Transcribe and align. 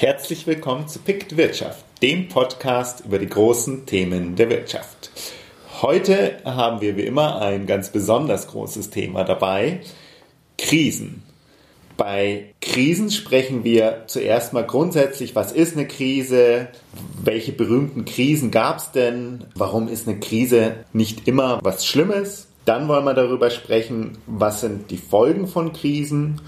Herzlich 0.00 0.46
willkommen 0.46 0.88
zu 0.88 0.98
Pickt 1.00 1.36
Wirtschaft, 1.36 1.84
dem 2.00 2.28
Podcast 2.28 3.04
über 3.04 3.18
die 3.18 3.28
großen 3.28 3.84
Themen 3.84 4.34
der 4.34 4.48
Wirtschaft. 4.48 5.10
Heute 5.82 6.38
haben 6.42 6.80
wir 6.80 6.96
wie 6.96 7.02
immer 7.02 7.42
ein 7.42 7.66
ganz 7.66 7.90
besonders 7.90 8.46
großes 8.46 8.88
Thema 8.88 9.24
dabei, 9.24 9.80
Krisen. 10.56 11.22
Bei 11.98 12.54
Krisen 12.62 13.10
sprechen 13.10 13.62
wir 13.62 14.04
zuerst 14.06 14.54
mal 14.54 14.64
grundsätzlich, 14.64 15.34
was 15.34 15.52
ist 15.52 15.76
eine 15.76 15.86
Krise, 15.86 16.68
welche 17.22 17.52
berühmten 17.52 18.06
Krisen 18.06 18.50
gab 18.50 18.78
es 18.78 18.92
denn, 18.92 19.44
warum 19.54 19.86
ist 19.86 20.08
eine 20.08 20.18
Krise 20.18 20.76
nicht 20.94 21.28
immer 21.28 21.60
was 21.62 21.84
Schlimmes. 21.84 22.46
Dann 22.64 22.88
wollen 22.88 23.04
wir 23.04 23.12
darüber 23.12 23.50
sprechen, 23.50 24.16
was 24.26 24.62
sind 24.62 24.90
die 24.90 24.96
Folgen 24.96 25.46
von 25.46 25.74
Krisen 25.74 26.40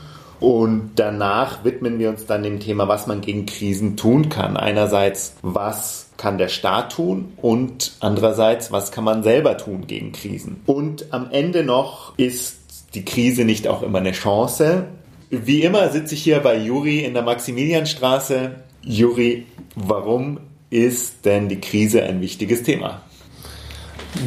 und 0.43 0.91
danach 0.97 1.65
widmen 1.65 2.01
wir 2.01 2.11
uns 2.11 2.27
dann 2.27 2.43
dem 2.43 2.59
Thema, 2.59 2.89
was 2.89 3.07
man 3.07 3.21
gegen 3.21 3.47
Krisen 3.47 3.97
tun 3.97 4.29
kann. 4.29 4.57
Einerseits, 4.57 5.37
was 5.43 6.09
kann 6.17 6.37
der 6.37 6.49
Staat 6.49 6.91
tun 6.93 7.33
und 7.37 7.93
andererseits, 8.01 8.73
was 8.73 8.91
kann 8.91 9.05
man 9.05 9.23
selber 9.23 9.57
tun 9.57 9.87
gegen 9.87 10.11
Krisen. 10.11 10.61
Und 10.67 11.13
am 11.13 11.31
Ende 11.31 11.63
noch, 11.63 12.19
ist 12.19 12.59
die 12.95 13.05
Krise 13.05 13.45
nicht 13.45 13.69
auch 13.69 13.83
immer 13.83 13.99
eine 13.99 14.11
Chance? 14.11 14.87
Wie 15.31 15.63
immer 15.63 15.89
sitze 15.91 16.15
ich 16.15 16.25
hier 16.25 16.41
bei 16.41 16.59
Juri 16.59 17.05
in 17.05 17.15
der 17.15 17.23
Maximilianstraße. 17.23 18.57
Juri, 18.83 19.47
warum 19.77 20.41
ist 20.71 21.25
denn 21.25 21.49
die 21.49 21.61
Krise 21.61 22.03
ein 22.03 22.21
wichtiges 22.21 22.65
Thema? 22.65 23.03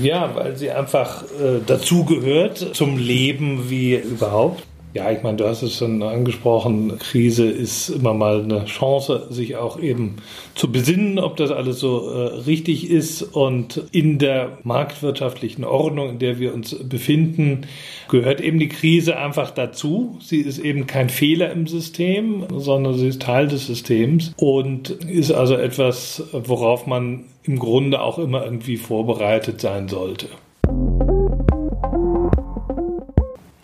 Ja, 0.02 0.34
weil 0.34 0.56
sie 0.56 0.72
einfach 0.72 1.24
äh, 1.24 1.60
dazugehört 1.66 2.72
zum 2.74 2.98
Leben 2.98 3.70
wie 3.70 3.96
überhaupt. 3.96 4.64
Ja, 4.96 5.12
ich 5.12 5.24
meine, 5.24 5.36
du 5.36 5.46
hast 5.46 5.62
es 5.62 5.76
schon 5.76 6.02
angesprochen, 6.02 6.98
Krise 7.00 7.50
ist 7.50 7.90
immer 7.90 8.14
mal 8.14 8.42
eine 8.44 8.64
Chance, 8.64 9.28
sich 9.30 9.58
auch 9.58 9.78
eben 9.78 10.16
zu 10.54 10.72
besinnen, 10.72 11.20
ob 11.20 11.36
das 11.36 11.52
alles 11.52 11.82
so 11.82 12.10
äh, 12.12 12.40
richtig 12.46 12.90
ist. 12.90 13.22
Und 13.22 13.84
in 13.92 14.20
der 14.20 14.58
marktwirtschaftlichen 14.64 15.66
Ordnung, 15.66 16.12
in 16.12 16.20
der 16.20 16.40
wir 16.40 16.54
uns 16.54 16.74
befinden, 16.82 17.68
gehört 18.08 18.40
eben 18.40 18.58
die 18.58 18.70
Krise 18.70 19.18
einfach 19.18 19.52
dazu. 19.52 20.18
Sie 20.22 20.40
ist 20.40 20.60
eben 20.60 20.88
kein 20.88 21.10
Fehler 21.10 21.52
im 21.52 21.68
System, 21.68 22.46
sondern 22.56 22.94
sie 22.94 23.10
ist 23.10 23.22
Teil 23.22 23.50
des 23.50 23.68
Systems 23.68 24.32
und 24.38 24.92
ist 24.92 25.34
also 25.34 25.56
etwas, 25.56 26.24
worauf 26.32 26.88
man 26.88 27.26
im 27.44 27.60
Grunde 27.60 28.00
auch 28.00 28.18
immer 28.18 28.46
irgendwie 28.46 28.78
vorbereitet 28.78 29.60
sein 29.60 29.90
sollte. 29.90 30.28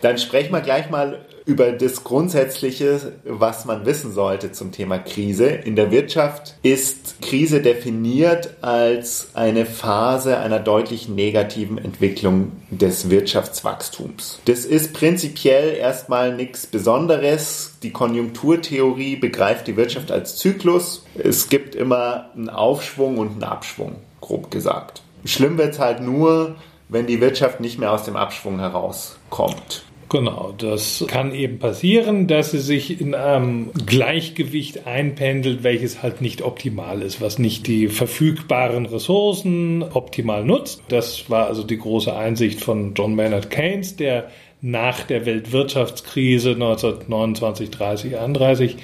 Dann 0.02 0.18
sprechen 0.18 0.52
wir 0.52 0.60
gleich 0.60 0.90
mal 0.90 1.20
über 1.44 1.72
das 1.72 2.02
Grundsätzliche, 2.04 3.12
was 3.24 3.64
man 3.64 3.86
wissen 3.86 4.12
sollte 4.12 4.50
zum 4.50 4.72
Thema 4.72 4.98
Krise. 4.98 5.46
In 5.46 5.76
der 5.76 5.90
Wirtschaft 5.92 6.56
ist 6.62 7.22
Krise 7.22 7.62
definiert 7.62 8.56
als 8.62 9.28
eine 9.34 9.64
Phase 9.64 10.38
einer 10.38 10.58
deutlich 10.58 11.08
negativen 11.08 11.78
Entwicklung 11.78 12.52
des 12.70 13.10
Wirtschaftswachstums. 13.10 14.40
Das 14.44 14.64
ist 14.64 14.92
prinzipiell 14.92 15.76
erstmal 15.76 16.34
nichts 16.34 16.66
Besonderes. 16.66 17.74
Die 17.84 17.92
Konjunkturtheorie 17.92 19.16
begreift 19.16 19.68
die 19.68 19.76
Wirtschaft 19.76 20.10
als 20.10 20.36
Zyklus. 20.36 21.04
Es 21.14 21.48
gibt 21.48 21.76
immer 21.76 22.30
einen 22.34 22.50
Aufschwung 22.50 23.18
und 23.18 23.32
einen 23.32 23.44
Abschwung, 23.44 23.96
grob 24.20 24.50
gesagt. 24.50 25.02
Schlimm 25.24 25.58
wird 25.58 25.74
es 25.74 25.78
halt 25.78 26.00
nur, 26.00 26.56
wenn 26.88 27.06
die 27.06 27.20
Wirtschaft 27.20 27.60
nicht 27.60 27.78
mehr 27.78 27.92
aus 27.92 28.04
dem 28.04 28.16
Abschwung 28.16 28.58
herauskommt. 28.58 29.84
Genau, 30.12 30.52
das 30.58 31.06
kann 31.08 31.34
eben 31.34 31.58
passieren, 31.58 32.26
dass 32.26 32.50
sie 32.50 32.58
sich 32.58 33.00
in 33.00 33.14
einem 33.14 33.70
Gleichgewicht 33.86 34.86
einpendelt, 34.86 35.64
welches 35.64 36.02
halt 36.02 36.20
nicht 36.20 36.42
optimal 36.42 37.00
ist, 37.00 37.22
was 37.22 37.38
nicht 37.38 37.66
die 37.66 37.88
verfügbaren 37.88 38.84
Ressourcen 38.84 39.82
optimal 39.82 40.44
nutzt. 40.44 40.82
Das 40.88 41.30
war 41.30 41.46
also 41.46 41.62
die 41.62 41.78
große 41.78 42.14
Einsicht 42.14 42.60
von 42.60 42.92
John 42.92 43.14
Maynard 43.14 43.48
Keynes, 43.48 43.96
der 43.96 44.28
nach 44.62 45.02
der 45.02 45.26
Weltwirtschaftskrise 45.26 46.52
1929, 46.52 47.70
30, 47.70 48.16
31 48.16 48.76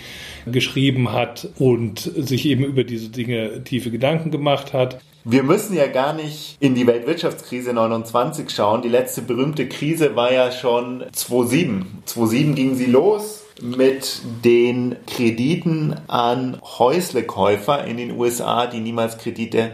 geschrieben 0.46 1.12
hat 1.12 1.48
und 1.58 2.00
sich 2.00 2.46
eben 2.46 2.64
über 2.64 2.84
diese 2.84 3.08
Dinge 3.08 3.62
tiefe 3.64 3.90
Gedanken 3.90 4.30
gemacht 4.30 4.72
hat. 4.72 5.00
Wir 5.24 5.42
müssen 5.42 5.76
ja 5.76 5.86
gar 5.86 6.14
nicht 6.14 6.56
in 6.58 6.74
die 6.74 6.86
Weltwirtschaftskrise 6.86 7.72
29 7.72 8.50
schauen. 8.50 8.82
Die 8.82 8.88
letzte 8.88 9.22
berühmte 9.22 9.68
Krise 9.68 10.16
war 10.16 10.32
ja 10.32 10.50
schon 10.50 11.04
2007. 11.12 12.02
2007 12.06 12.54
ging 12.54 12.74
sie 12.74 12.86
los 12.86 13.44
mit 13.60 14.22
den 14.44 14.96
Krediten 15.06 15.94
an 16.06 16.58
Häuslekäufer 16.62 17.84
in 17.84 17.98
den 17.98 18.12
USA, 18.12 18.66
die 18.66 18.80
niemals 18.80 19.18
Kredite 19.18 19.72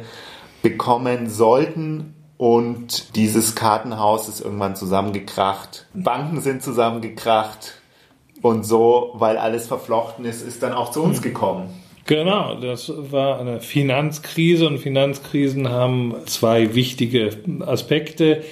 bekommen 0.63 1.29
sollten. 1.29 2.14
Und 2.37 3.15
dieses 3.17 3.55
Kartenhaus 3.55 4.29
ist 4.29 4.41
irgendwann 4.41 4.77
zusammengekracht. 4.77 5.87
Banken 5.95 6.41
sind 6.41 6.63
zusammengekracht. 6.63 7.75
Und 8.43 8.65
so, 8.65 9.13
weil 9.15 9.39
alles 9.39 9.67
verflochten 9.67 10.25
ist, 10.25 10.43
ist 10.43 10.63
dann 10.63 10.73
auch 10.73 10.91
zu 10.91 11.03
uns 11.03 11.23
gekommen. 11.23 11.71
Genau, 12.07 12.57
das 12.57 12.93
war 13.11 13.41
eine 13.41 13.61
Finanzkrise 13.61 14.67
und 14.67 14.79
Finanzkrisen 14.79 15.71
haben 15.71 16.15
zwei 16.27 16.75
wichtige 16.75 17.31
Aspekte. 17.61 18.45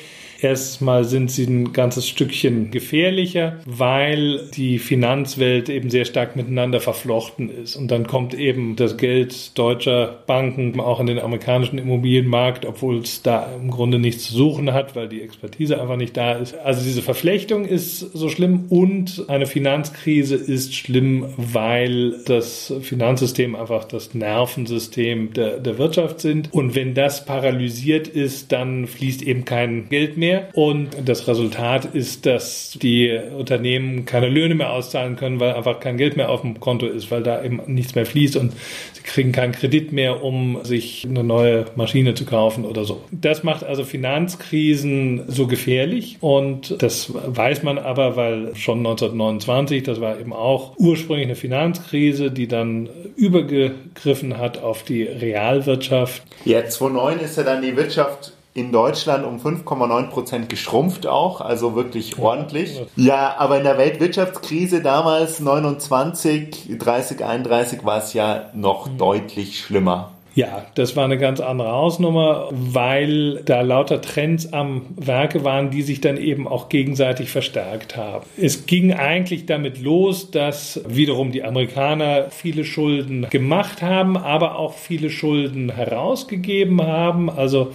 Erstmal 0.42 1.04
sind 1.04 1.30
sie 1.30 1.44
ein 1.44 1.72
ganzes 1.72 2.08
Stückchen 2.08 2.72
gefährlicher, 2.72 3.60
weil 3.64 4.40
die 4.56 4.80
Finanzwelt 4.80 5.68
eben 5.68 5.88
sehr 5.88 6.04
stark 6.04 6.34
miteinander 6.34 6.80
verflochten 6.80 7.48
ist. 7.48 7.76
Und 7.76 7.92
dann 7.92 8.08
kommt 8.08 8.34
eben 8.34 8.74
das 8.74 8.96
Geld 8.96 9.56
deutscher 9.56 10.18
Banken 10.26 10.80
auch 10.80 10.98
in 10.98 11.06
den 11.06 11.20
amerikanischen 11.20 11.78
Immobilienmarkt, 11.78 12.66
obwohl 12.66 12.98
es 12.98 13.22
da 13.22 13.54
im 13.54 13.70
Grunde 13.70 14.00
nichts 14.00 14.24
zu 14.24 14.34
suchen 14.34 14.72
hat, 14.72 14.96
weil 14.96 15.08
die 15.08 15.22
Expertise 15.22 15.80
einfach 15.80 15.96
nicht 15.96 16.16
da 16.16 16.32
ist. 16.32 16.58
Also 16.58 16.82
diese 16.82 17.02
Verflechtung 17.02 17.64
ist 17.64 18.00
so 18.00 18.28
schlimm 18.28 18.64
und 18.68 19.26
eine 19.28 19.46
Finanzkrise 19.46 20.34
ist 20.34 20.74
schlimm, 20.74 21.26
weil 21.36 22.16
das 22.24 22.74
Finanzsystem 22.82 23.54
einfach 23.54 23.84
das 23.84 24.12
Nervensystem 24.12 25.34
der, 25.34 25.58
der 25.58 25.78
Wirtschaft 25.78 26.18
sind. 26.18 26.52
Und 26.52 26.74
wenn 26.74 26.94
das 26.94 27.24
paralysiert 27.24 28.08
ist, 28.08 28.50
dann 28.50 28.88
fließt 28.88 29.22
eben 29.22 29.44
kein 29.44 29.88
Geld 29.88 30.16
mehr 30.16 30.31
mehr. 30.32 30.48
Und 30.54 30.90
das 31.04 31.28
Resultat 31.28 31.84
ist, 31.84 32.26
dass 32.26 32.76
die 32.80 33.18
Unternehmen 33.36 34.04
keine 34.04 34.28
Löhne 34.28 34.54
mehr 34.54 34.72
auszahlen 34.72 35.16
können, 35.16 35.40
weil 35.40 35.54
einfach 35.54 35.80
kein 35.80 35.96
Geld 35.96 36.16
mehr 36.16 36.30
auf 36.30 36.40
dem 36.40 36.60
Konto 36.60 36.86
ist, 36.86 37.10
weil 37.10 37.22
da 37.22 37.42
eben 37.42 37.60
nichts 37.66 37.94
mehr 37.94 38.06
fließt 38.06 38.36
und 38.36 38.52
sie 38.92 39.02
kriegen 39.02 39.32
keinen 39.32 39.52
Kredit 39.52 39.92
mehr, 39.92 40.22
um 40.22 40.58
sich 40.64 41.06
eine 41.08 41.24
neue 41.24 41.66
Maschine 41.76 42.14
zu 42.14 42.24
kaufen 42.24 42.64
oder 42.64 42.84
so. 42.84 43.02
Das 43.10 43.42
macht 43.42 43.64
also 43.64 43.84
Finanzkrisen 43.84 45.24
so 45.28 45.46
gefährlich 45.46 46.18
und 46.20 46.82
das 46.82 47.12
weiß 47.12 47.62
man 47.62 47.78
aber, 47.78 48.16
weil 48.16 48.54
schon 48.56 48.78
1929, 48.78 49.82
das 49.82 50.00
war 50.00 50.18
eben 50.18 50.32
auch 50.32 50.76
ursprünglich 50.78 51.26
eine 51.26 51.36
Finanzkrise, 51.36 52.30
die 52.30 52.48
dann 52.48 52.88
übergegriffen 53.16 54.38
hat 54.38 54.62
auf 54.62 54.82
die 54.84 55.02
Realwirtschaft. 55.02 56.22
Ja, 56.44 56.64
2009 56.64 57.20
ist 57.20 57.36
ja 57.36 57.42
dann 57.42 57.62
die 57.62 57.76
Wirtschaft 57.76 58.32
in 58.54 58.70
Deutschland 58.70 59.24
um 59.24 59.38
5,9 59.38 60.08
Prozent 60.08 60.48
geschrumpft 60.48 61.06
auch, 61.06 61.40
also 61.40 61.74
wirklich 61.74 62.18
ordentlich. 62.18 62.82
Ja, 62.96 63.36
aber 63.38 63.58
in 63.58 63.64
der 63.64 63.78
Weltwirtschaftskrise 63.78 64.82
damals 64.82 65.40
29, 65.40 66.78
30, 66.78 67.24
31 67.24 67.84
war 67.84 67.98
es 67.98 68.12
ja 68.12 68.50
noch 68.54 68.90
mhm. 68.90 68.98
deutlich 68.98 69.58
schlimmer. 69.58 70.12
Ja, 70.34 70.64
das 70.76 70.96
war 70.96 71.04
eine 71.04 71.18
ganz 71.18 71.40
andere 71.40 71.72
Hausnummer, 71.72 72.48
weil 72.52 73.42
da 73.44 73.60
lauter 73.60 74.00
Trends 74.00 74.52
am 74.52 74.86
Werke 74.96 75.44
waren, 75.44 75.70
die 75.70 75.82
sich 75.82 76.00
dann 76.00 76.16
eben 76.16 76.48
auch 76.48 76.70
gegenseitig 76.70 77.30
verstärkt 77.30 77.98
haben. 77.98 78.24
Es 78.38 78.64
ging 78.64 78.94
eigentlich 78.94 79.44
damit 79.44 79.80
los, 79.82 80.30
dass 80.30 80.80
wiederum 80.88 81.32
die 81.32 81.44
Amerikaner 81.44 82.30
viele 82.30 82.64
Schulden 82.64 83.26
gemacht 83.28 83.82
haben, 83.82 84.16
aber 84.16 84.56
auch 84.56 84.72
viele 84.72 85.10
Schulden 85.10 85.70
herausgegeben 85.70 86.80
haben. 86.80 87.28
Also 87.28 87.72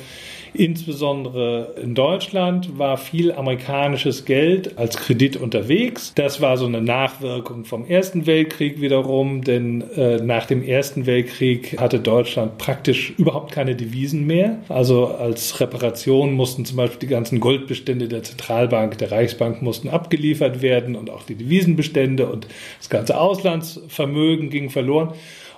Insbesondere 0.57 1.75
in 1.83 1.93
Deutschland 1.93 2.79
war 2.79 2.97
viel 2.97 3.31
amerikanisches 3.31 4.25
Geld 4.25 4.75
als 4.79 4.97
Kredit 4.97 5.37
unterwegs. 5.37 6.13
Das 6.15 6.41
war 6.41 6.57
so 6.57 6.65
eine 6.65 6.81
Nachwirkung 6.81 7.63
vom 7.63 7.85
Ersten 7.85 8.25
Weltkrieg 8.25 8.81
wiederum, 8.81 9.43
denn 9.43 9.81
äh, 9.95 10.17
nach 10.17 10.47
dem 10.47 10.63
Ersten 10.63 11.05
Weltkrieg 11.05 11.79
hatte 11.79 11.99
Deutschland 11.99 12.57
praktisch 12.57 13.13
überhaupt 13.19 13.51
keine 13.51 13.75
Devisen 13.75 14.25
mehr. 14.25 14.57
Also 14.67 15.05
als 15.05 15.59
Reparation 15.59 16.33
mussten 16.33 16.65
zum 16.65 16.77
Beispiel 16.77 17.01
die 17.01 17.13
ganzen 17.13 17.39
Goldbestände 17.39 18.07
der 18.07 18.23
Zentralbank, 18.23 18.97
der 18.97 19.11
Reichsbank 19.11 19.61
mussten 19.61 19.89
abgeliefert 19.89 20.63
werden 20.63 20.95
und 20.95 21.11
auch 21.11 21.21
die 21.21 21.35
Devisenbestände 21.35 22.25
und 22.25 22.47
das 22.79 22.89
ganze 22.89 23.19
Auslandsvermögen 23.19 24.49
ging 24.49 24.71
verloren. 24.71 25.13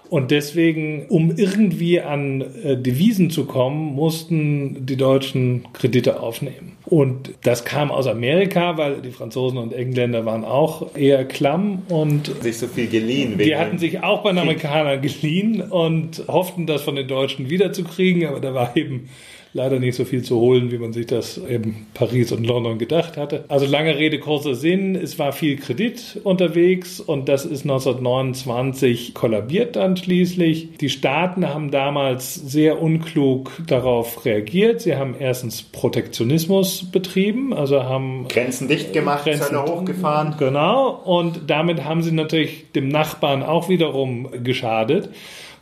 Und 0.09 0.31
deswegen, 0.31 1.05
um 1.07 1.35
irgendwie 1.37 2.01
an 2.01 2.41
äh, 2.63 2.75
Devisen 2.75 3.29
zu 3.29 3.45
kommen, 3.45 3.93
mussten 3.93 4.85
die 4.87 4.97
Deutschen 4.97 5.67
Kredite 5.73 6.19
aufnehmen. 6.19 6.77
Und 6.85 7.31
das 7.43 7.63
kam 7.63 7.91
aus 7.91 8.07
Amerika, 8.07 8.77
weil 8.77 9.01
die 9.01 9.11
Franzosen 9.11 9.59
und 9.59 9.71
Engländer 9.71 10.25
waren 10.25 10.43
auch 10.43 10.95
eher 10.95 11.25
klamm 11.25 11.83
und 11.89 12.31
sich 12.41 12.57
so 12.57 12.65
viel 12.65 12.87
geliehen. 12.87 13.37
Die 13.37 13.55
hatten 13.55 13.77
sich 13.77 14.01
auch 14.01 14.23
bei 14.23 14.31
den 14.31 14.39
Amerikanern 14.39 14.99
geliehen 14.99 15.61
und 15.61 16.23
hofften, 16.27 16.65
das 16.65 16.81
von 16.81 16.95
den 16.95 17.07
Deutschen 17.07 17.51
wiederzukriegen, 17.51 18.25
aber 18.25 18.39
da 18.39 18.55
war 18.55 18.75
eben 18.75 19.09
leider 19.53 19.79
nicht 19.79 19.95
so 19.95 20.05
viel 20.05 20.23
zu 20.23 20.39
holen, 20.39 20.71
wie 20.71 20.77
man 20.77 20.93
sich 20.93 21.07
das 21.07 21.37
in 21.37 21.87
Paris 21.93 22.31
und 22.31 22.45
London 22.45 22.77
gedacht 22.77 23.17
hatte. 23.17 23.45
Also 23.47 23.65
lange 23.65 23.97
Rede, 23.97 24.19
kurzer 24.19 24.55
Sinn. 24.55 24.95
Es 24.95 25.17
war 25.17 25.31
viel 25.31 25.57
Kredit 25.57 26.19
unterwegs 26.23 26.99
und 26.99 27.29
das 27.29 27.45
ist 27.45 27.63
1929 27.63 29.13
kollabiert 29.13 29.75
dann 29.75 29.97
schließlich. 29.97 30.77
Die 30.77 30.89
Staaten 30.89 31.47
haben 31.47 31.71
damals 31.71 32.35
sehr 32.35 32.81
unklug 32.81 33.51
darauf 33.65 34.25
reagiert. 34.25 34.81
Sie 34.81 34.95
haben 34.95 35.15
erstens 35.19 35.63
Protektionismus 35.63 36.91
betrieben, 36.91 37.53
also 37.53 37.83
haben 37.83 38.27
Grenzen 38.27 38.67
dicht 38.67 38.93
gemacht, 38.93 39.23
Grenzen 39.23 39.59
hochgefahren. 39.59 40.35
Genau. 40.37 40.89
Und 40.89 41.41
damit 41.47 41.83
haben 41.85 42.03
sie 42.03 42.11
natürlich 42.11 42.71
dem 42.73 42.87
Nachbarn 42.87 43.41
auch 43.41 43.69
wiederum 43.69 44.27
geschadet 44.43 45.09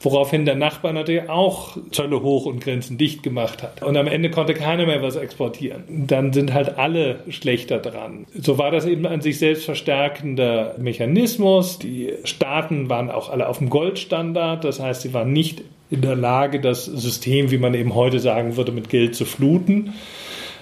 woraufhin 0.01 0.45
der 0.45 0.55
Nachbar 0.55 0.94
natürlich 0.94 1.29
auch 1.29 1.77
Zölle 1.91 2.21
hoch 2.21 2.45
und 2.45 2.63
Grenzen 2.63 2.97
dicht 2.97 3.23
gemacht 3.23 3.63
hat. 3.63 3.81
Und 3.83 3.97
am 3.97 4.07
Ende 4.07 4.29
konnte 4.29 4.53
keiner 4.53 4.85
mehr 4.85 5.01
was 5.01 5.15
exportieren. 5.15 5.83
Dann 5.88 6.33
sind 6.33 6.53
halt 6.53 6.77
alle 6.77 7.19
schlechter 7.29 7.79
dran. 7.79 8.25
So 8.33 8.57
war 8.57 8.71
das 8.71 8.85
eben 8.85 9.05
ein 9.05 9.21
sich 9.21 9.39
selbst 9.39 9.65
verstärkender 9.65 10.75
Mechanismus. 10.77 11.79
Die 11.79 12.13
Staaten 12.23 12.89
waren 12.89 13.09
auch 13.09 13.29
alle 13.29 13.47
auf 13.47 13.57
dem 13.57 13.69
Goldstandard, 13.69 14.63
das 14.63 14.79
heißt, 14.79 15.01
sie 15.01 15.13
waren 15.13 15.33
nicht 15.33 15.63
in 15.89 16.01
der 16.01 16.15
Lage, 16.15 16.59
das 16.59 16.85
System, 16.85 17.49
wie 17.51 17.57
man 17.57 17.73
eben 17.73 17.95
heute 17.95 18.19
sagen 18.19 18.57
würde, 18.57 18.71
mit 18.71 18.89
Geld 18.89 19.15
zu 19.15 19.25
fluten. 19.25 19.94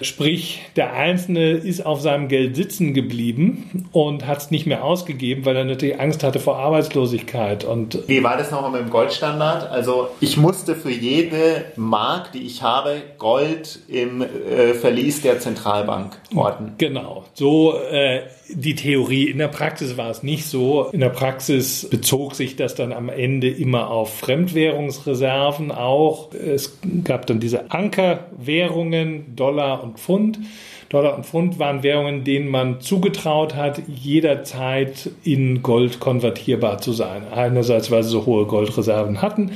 Sprich, 0.00 0.62
der 0.76 0.92
Einzelne 0.92 1.52
ist 1.52 1.84
auf 1.84 2.00
seinem 2.00 2.28
Geld 2.28 2.56
sitzen 2.56 2.94
geblieben 2.94 3.88
und 3.92 4.26
hat 4.26 4.38
es 4.38 4.50
nicht 4.50 4.66
mehr 4.66 4.84
ausgegeben, 4.84 5.44
weil 5.44 5.56
er 5.56 5.64
natürlich 5.64 6.00
Angst 6.00 6.22
hatte 6.22 6.38
vor 6.38 6.56
Arbeitslosigkeit. 6.56 7.64
Und 7.64 7.98
Wie 8.06 8.22
war 8.22 8.36
das 8.36 8.50
nochmal 8.50 8.70
mit 8.70 8.80
dem 8.80 8.90
Goldstandard? 8.90 9.70
Also 9.70 10.08
ich 10.20 10.36
musste 10.36 10.74
für 10.74 10.90
jede 10.90 11.66
Mark, 11.76 12.32
die 12.32 12.42
ich 12.42 12.62
habe, 12.62 13.02
Gold 13.18 13.80
im 13.88 14.22
äh, 14.22 14.74
Verlies 14.74 15.22
der 15.22 15.40
Zentralbank 15.40 16.18
orten. 16.34 16.74
Genau. 16.78 17.24
So 17.34 17.78
äh, 17.78 18.22
die 18.48 18.74
Theorie. 18.74 19.24
In 19.30 19.38
der 19.38 19.48
Praxis 19.48 19.96
war 19.96 20.10
es 20.10 20.22
nicht 20.22 20.46
so. 20.46 20.88
In 20.92 21.00
der 21.00 21.10
Praxis 21.10 21.88
bezog 21.88 22.34
sich 22.34 22.56
das 22.56 22.74
dann 22.74 22.92
am 22.92 23.08
Ende 23.08 23.48
immer 23.48 23.90
auf 23.90 24.18
Fremdwährungsreserven 24.18 25.72
auch. 25.72 26.32
Es 26.32 26.78
gab 27.04 27.26
dann 27.26 27.40
diese 27.40 27.70
Ankerwährungen, 27.70 29.34
Dollar 29.36 29.82
und 29.82 29.98
Pfund. 29.98 30.38
Dollar 30.88 31.16
und 31.16 31.26
Pfund 31.26 31.58
waren 31.58 31.82
Währungen, 31.82 32.22
denen 32.22 32.48
man 32.48 32.80
zugetraut 32.80 33.56
hat, 33.56 33.82
jederzeit 33.88 35.10
in 35.24 35.62
Gold 35.62 35.98
konvertierbar 35.98 36.78
zu 36.78 36.92
sein. 36.92 37.22
Einerseits, 37.34 37.90
weil 37.90 38.04
sie 38.04 38.10
so 38.10 38.26
hohe 38.26 38.46
Goldreserven 38.46 39.20
hatten 39.20 39.52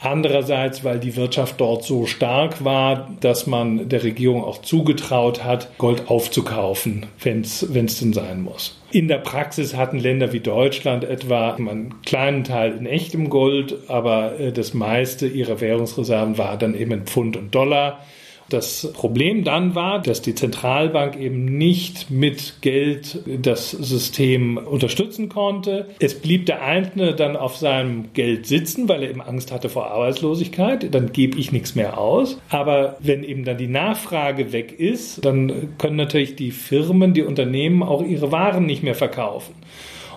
Andererseits, 0.00 0.84
weil 0.84 1.00
die 1.00 1.16
Wirtschaft 1.16 1.60
dort 1.60 1.84
so 1.84 2.06
stark 2.06 2.64
war, 2.64 3.10
dass 3.20 3.46
man 3.46 3.88
der 3.88 4.04
Regierung 4.04 4.44
auch 4.44 4.62
zugetraut 4.62 5.42
hat, 5.44 5.76
Gold 5.78 6.08
aufzukaufen, 6.08 7.06
wenn 7.22 7.40
es 7.40 7.66
denn 7.98 8.12
sein 8.12 8.42
muss. 8.42 8.80
In 8.90 9.08
der 9.08 9.18
Praxis 9.18 9.76
hatten 9.76 9.98
Länder 9.98 10.32
wie 10.32 10.40
Deutschland 10.40 11.04
etwa 11.04 11.52
einen 11.52 12.00
kleinen 12.02 12.44
Teil 12.44 12.72
in 12.72 12.86
echtem 12.86 13.28
Gold, 13.28 13.76
aber 13.88 14.38
äh, 14.38 14.52
das 14.52 14.72
meiste 14.72 15.26
ihrer 15.26 15.60
Währungsreserven 15.60 16.38
war 16.38 16.56
dann 16.56 16.74
eben 16.74 16.92
in 16.92 17.06
Pfund 17.06 17.36
und 17.36 17.54
Dollar. 17.54 18.00
Das 18.48 18.90
Problem 18.94 19.44
dann 19.44 19.74
war, 19.74 20.00
dass 20.00 20.22
die 20.22 20.34
Zentralbank 20.34 21.18
eben 21.18 21.44
nicht 21.58 22.10
mit 22.10 22.62
Geld 22.62 23.18
das 23.26 23.70
System 23.72 24.56
unterstützen 24.56 25.28
konnte. 25.28 25.88
Es 26.00 26.14
blieb 26.14 26.46
der 26.46 26.62
Einzelne 26.62 27.14
dann 27.14 27.36
auf 27.36 27.56
seinem 27.58 28.12
Geld 28.14 28.46
sitzen, 28.46 28.88
weil 28.88 29.02
er 29.02 29.10
eben 29.10 29.20
Angst 29.20 29.52
hatte 29.52 29.68
vor 29.68 29.90
Arbeitslosigkeit. 29.90 30.94
Dann 30.94 31.12
gebe 31.12 31.38
ich 31.38 31.52
nichts 31.52 31.74
mehr 31.74 31.98
aus. 31.98 32.38
Aber 32.48 32.96
wenn 33.00 33.22
eben 33.22 33.44
dann 33.44 33.58
die 33.58 33.66
Nachfrage 33.66 34.52
weg 34.52 34.72
ist, 34.72 35.24
dann 35.24 35.74
können 35.76 35.96
natürlich 35.96 36.34
die 36.36 36.50
Firmen, 36.50 37.12
die 37.12 37.22
Unternehmen 37.22 37.82
auch 37.82 38.02
ihre 38.02 38.32
Waren 38.32 38.64
nicht 38.64 38.82
mehr 38.82 38.94
verkaufen. 38.94 39.54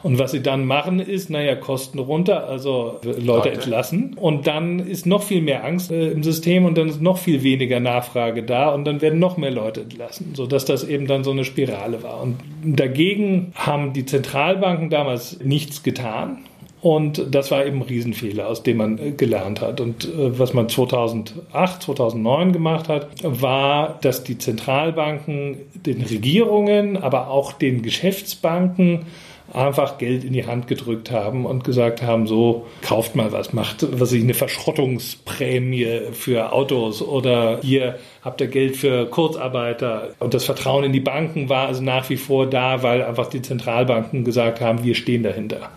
Und 0.04 0.20
was 0.20 0.32
sie 0.32 0.42
dann 0.42 0.66
machen 0.66 1.00
ist, 1.00 1.30
naja, 1.30 1.56
Kosten 1.56 2.00
runter, 2.00 2.48
also 2.48 3.00
Leute, 3.04 3.22
Leute. 3.22 3.52
entlassen. 3.52 4.16
Und 4.20 4.48
dann 4.48 4.80
ist 4.80 5.06
noch 5.06 5.24
viel 5.24 5.42
mehr 5.42 5.64
Angst 5.64 5.92
äh, 5.92 6.12
im 6.12 6.24
System 6.24 6.66
und 6.66 6.78
dann 6.78 6.90
ist 6.90 7.02
noch 7.02 7.18
viel 7.18 7.44
weniger 7.44 7.80
Nachfrage 7.80 8.44
da 8.44 8.70
und 8.70 8.86
dann 8.86 9.02
werden 9.02 9.20
noch 9.20 9.38
mehr 9.38 9.52
Leute 9.52 9.82
entlassen, 9.82 10.34
sodass 10.34 10.66
das 10.66 10.84
eben 10.84 11.08
dann 11.08 11.24
so 11.24 11.32
eine 11.32 11.46
Spirale 11.46 12.04
war. 12.04 12.22
Und 12.22 12.38
dagegen 12.64 13.52
haben 13.56 13.94
die 13.94 14.06
Zentralbanken 14.06 14.90
damals 14.90 15.40
nichts 15.44 15.84
getan. 15.84 16.40
Und 16.82 17.28
das 17.30 17.52
war 17.52 17.64
eben 17.64 17.78
ein 17.78 17.84
Riesenfehler, 17.84 18.48
aus 18.48 18.64
dem 18.64 18.78
man 18.78 18.98
äh, 18.98 19.12
gelernt 19.12 19.62
hat. 19.62 19.80
Und 19.80 20.06
äh, 20.06 20.40
was 20.40 20.54
man 20.54 20.68
2008, 20.68 21.84
2009 21.84 22.54
gemacht 22.54 22.90
hat, 22.90 23.10
war, 23.22 24.00
dass 24.02 24.24
die 24.24 24.40
Zentralbanken 24.40 25.58
den 25.76 26.02
Regierungen, 26.02 26.98
aber 26.98 27.30
auch 27.30 27.54
den 27.54 27.84
Geschäftsbanken 27.84 29.06
einfach 29.54 29.98
Geld 29.98 30.24
in 30.24 30.34
die 30.34 30.46
Hand 30.46 30.68
gedrückt 30.68 31.12
haben 31.12 31.46
und 31.46 31.64
gesagt 31.64 32.02
haben, 32.02 32.28
so 32.28 32.66
kauft 32.82 33.16
mal 33.16 33.32
was, 33.32 33.54
macht 33.54 33.86
was 34.00 34.12
ich 34.12 34.24
eine 34.24 34.34
Verschrottungsprämie 34.34 35.88
für 36.14 36.54
Autos 36.54 37.02
oder 37.02 37.60
hier 37.62 37.98
habt 38.22 38.42
ihr 38.42 38.48
Geld 38.48 38.78
für 38.78 39.06
Kurzarbeiter. 39.08 40.10
Und 40.20 40.34
das 40.34 40.46
Vertrauen 40.46 40.84
in 40.84 40.94
die 40.94 41.00
Banken 41.00 41.50
war 41.50 41.68
also 41.68 41.82
nach 41.82 42.10
wie 42.10 42.18
vor 42.18 42.50
da, 42.50 42.84
weil 42.84 43.04
einfach 43.04 43.28
die 43.28 43.42
Zentralbanken 43.42 44.24
gesagt 44.24 44.62
haben, 44.62 44.84
wir 44.84 44.96
stehen 44.96 45.24
dahinter. 45.24 45.70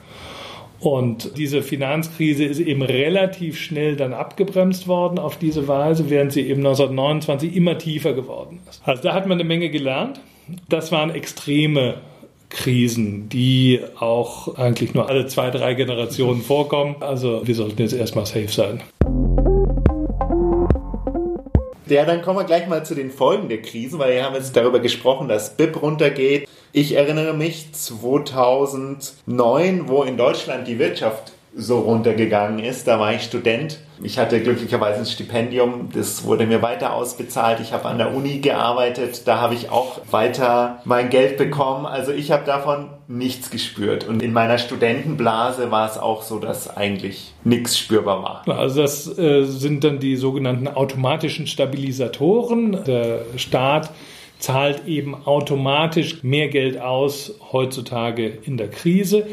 Und 0.80 1.38
diese 1.38 1.62
Finanzkrise 1.62 2.44
ist 2.44 2.60
eben 2.60 2.82
relativ 2.82 3.58
schnell 3.58 3.96
dann 3.96 4.12
abgebremst 4.12 4.86
worden 4.86 5.18
auf 5.18 5.38
diese 5.38 5.66
Weise, 5.66 6.10
während 6.10 6.32
sie 6.32 6.42
eben 6.42 6.60
1929 6.60 7.56
immer 7.56 7.78
tiefer 7.78 8.12
geworden 8.12 8.60
ist. 8.68 8.82
Also 8.84 9.02
da 9.02 9.14
hat 9.14 9.26
man 9.26 9.38
eine 9.38 9.48
Menge 9.48 9.70
gelernt. 9.70 10.20
Das 10.68 10.92
waren 10.92 11.10
extreme 11.10 11.94
Krisen, 12.54 13.28
die 13.28 13.80
auch 13.98 14.56
eigentlich 14.56 14.94
nur 14.94 15.08
alle 15.08 15.26
zwei, 15.26 15.50
drei 15.50 15.74
Generationen 15.74 16.40
vorkommen. 16.42 16.96
Also 17.00 17.46
wir 17.46 17.54
sollten 17.54 17.82
jetzt 17.82 17.92
erstmal 17.92 18.26
safe 18.26 18.48
sein. 18.48 18.82
Ja, 21.86 22.06
dann 22.06 22.22
kommen 22.22 22.38
wir 22.38 22.44
gleich 22.44 22.66
mal 22.66 22.82
zu 22.84 22.94
den 22.94 23.10
Folgen 23.10 23.50
der 23.50 23.60
Krisen, 23.60 23.98
weil 23.98 24.14
wir 24.14 24.24
haben 24.24 24.34
jetzt 24.34 24.56
darüber 24.56 24.80
gesprochen, 24.80 25.28
dass 25.28 25.54
BIP 25.56 25.82
runtergeht. 25.82 26.48
Ich 26.72 26.96
erinnere 26.96 27.34
mich 27.34 27.72
2009, 27.72 29.88
wo 29.88 30.02
in 30.02 30.16
Deutschland 30.16 30.66
die 30.66 30.78
Wirtschaft 30.78 31.33
so 31.56 31.78
runtergegangen 31.80 32.58
ist. 32.58 32.88
Da 32.88 32.98
war 32.98 33.14
ich 33.14 33.22
Student. 33.22 33.78
Ich 34.02 34.18
hatte 34.18 34.40
glücklicherweise 34.40 35.00
ein 35.00 35.06
Stipendium, 35.06 35.88
das 35.94 36.24
wurde 36.24 36.46
mir 36.46 36.62
weiter 36.62 36.94
ausbezahlt. 36.94 37.60
Ich 37.60 37.72
habe 37.72 37.84
an 37.84 37.98
der 37.98 38.12
Uni 38.12 38.40
gearbeitet, 38.40 39.22
da 39.26 39.40
habe 39.40 39.54
ich 39.54 39.70
auch 39.70 40.00
weiter 40.10 40.80
mein 40.84 41.10
Geld 41.10 41.36
bekommen. 41.36 41.86
Also 41.86 42.10
ich 42.10 42.32
habe 42.32 42.44
davon 42.44 42.88
nichts 43.06 43.50
gespürt. 43.50 44.06
Und 44.08 44.20
in 44.22 44.32
meiner 44.32 44.58
Studentenblase 44.58 45.70
war 45.70 45.88
es 45.88 45.96
auch 45.96 46.22
so, 46.22 46.40
dass 46.40 46.76
eigentlich 46.76 47.34
nichts 47.44 47.78
spürbar 47.78 48.22
war. 48.22 48.58
Also 48.58 48.82
das 48.82 49.16
äh, 49.16 49.44
sind 49.44 49.84
dann 49.84 50.00
die 50.00 50.16
sogenannten 50.16 50.66
automatischen 50.66 51.46
Stabilisatoren. 51.46 52.84
Der 52.84 53.20
Staat 53.36 53.90
zahlt 54.40 54.86
eben 54.86 55.14
automatisch 55.24 56.22
mehr 56.24 56.48
Geld 56.48 56.80
aus 56.80 57.34
heutzutage 57.52 58.26
in 58.26 58.56
der 58.56 58.68
Krise. 58.68 59.26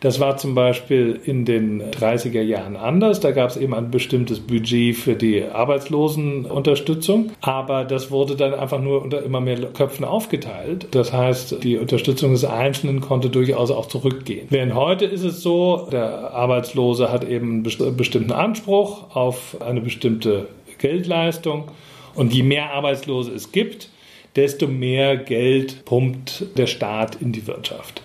Das 0.00 0.20
war 0.20 0.36
zum 0.36 0.54
Beispiel 0.54 1.18
in 1.24 1.44
den 1.44 1.82
30er 1.82 2.40
Jahren 2.40 2.76
anders. 2.76 3.18
Da 3.20 3.32
gab 3.32 3.50
es 3.50 3.56
eben 3.56 3.74
ein 3.74 3.90
bestimmtes 3.90 4.38
Budget 4.38 4.96
für 4.96 5.14
die 5.14 5.44
Arbeitslosenunterstützung. 5.44 7.32
Aber 7.40 7.84
das 7.84 8.10
wurde 8.10 8.36
dann 8.36 8.54
einfach 8.54 8.80
nur 8.80 9.02
unter 9.02 9.22
immer 9.22 9.40
mehr 9.40 9.58
Köpfen 9.72 10.04
aufgeteilt. 10.04 10.86
Das 10.92 11.12
heißt, 11.12 11.64
die 11.64 11.78
Unterstützung 11.78 12.32
des 12.32 12.44
Einzelnen 12.44 13.00
konnte 13.00 13.28
durchaus 13.28 13.70
auch 13.70 13.86
zurückgehen. 13.86 14.46
Während 14.50 14.74
heute 14.74 15.04
ist 15.04 15.24
es 15.24 15.42
so, 15.42 15.88
der 15.90 16.32
Arbeitslose 16.32 17.10
hat 17.10 17.24
eben 17.24 17.64
einen 17.64 17.96
bestimmten 17.96 18.32
Anspruch 18.32 19.16
auf 19.16 19.56
eine 19.60 19.80
bestimmte 19.80 20.48
Geldleistung. 20.78 21.64
Und 22.14 22.32
je 22.32 22.42
mehr 22.42 22.72
Arbeitslose 22.72 23.32
es 23.32 23.52
gibt, 23.52 23.90
desto 24.36 24.68
mehr 24.68 25.16
Geld 25.16 25.84
pumpt 25.84 26.46
der 26.56 26.66
Staat 26.66 27.20
in 27.20 27.32
die 27.32 27.46
Wirtschaft. 27.46 28.02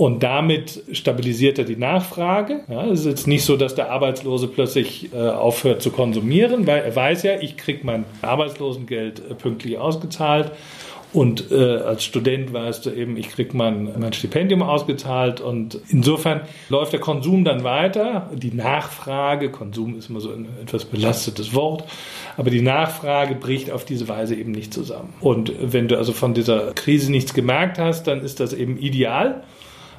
Und 0.00 0.22
damit 0.22 0.82
stabilisiert 0.92 1.58
er 1.58 1.66
die 1.66 1.76
Nachfrage. 1.76 2.60
Ja, 2.70 2.86
es 2.86 3.00
ist 3.00 3.04
jetzt 3.06 3.26
nicht 3.26 3.44
so, 3.44 3.58
dass 3.58 3.74
der 3.74 3.90
Arbeitslose 3.90 4.48
plötzlich 4.48 5.12
äh, 5.12 5.18
aufhört 5.18 5.82
zu 5.82 5.90
konsumieren, 5.90 6.66
weil 6.66 6.80
er 6.84 6.96
weiß 6.96 7.22
ja, 7.22 7.38
ich 7.38 7.58
kriege 7.58 7.80
mein 7.82 8.06
Arbeitslosengeld 8.22 9.18
äh, 9.18 9.34
pünktlich 9.34 9.76
ausgezahlt 9.76 10.52
Und 11.12 11.50
äh, 11.50 11.56
als 11.56 12.04
Student 12.04 12.52
weißt 12.52 12.86
du 12.86 12.90
eben, 12.90 13.16
ich 13.16 13.28
krieg 13.28 13.52
mein, 13.52 13.90
mein 13.98 14.12
Stipendium 14.12 14.62
ausgezahlt 14.62 15.40
und 15.40 15.80
insofern 15.88 16.42
läuft 16.68 16.92
der 16.92 17.00
Konsum 17.00 17.44
dann 17.44 17.64
weiter. 17.64 18.30
Die 18.32 18.54
Nachfrage, 18.54 19.50
Konsum 19.50 19.98
ist 19.98 20.08
immer 20.08 20.20
so 20.20 20.30
ein 20.30 20.46
etwas 20.62 20.84
belastetes 20.84 21.52
Wort, 21.52 21.84
aber 22.36 22.50
die 22.50 22.62
Nachfrage 22.62 23.34
bricht 23.34 23.72
auf 23.72 23.84
diese 23.84 24.06
Weise 24.08 24.36
eben 24.36 24.52
nicht 24.52 24.72
zusammen. 24.72 25.12
Und 25.20 25.52
wenn 25.60 25.88
du 25.88 25.98
also 25.98 26.12
von 26.12 26.32
dieser 26.32 26.72
Krise 26.74 27.10
nichts 27.10 27.34
gemerkt 27.34 27.78
hast, 27.78 28.06
dann 28.06 28.22
ist 28.22 28.38
das 28.38 28.52
eben 28.52 28.78
ideal 28.78 29.42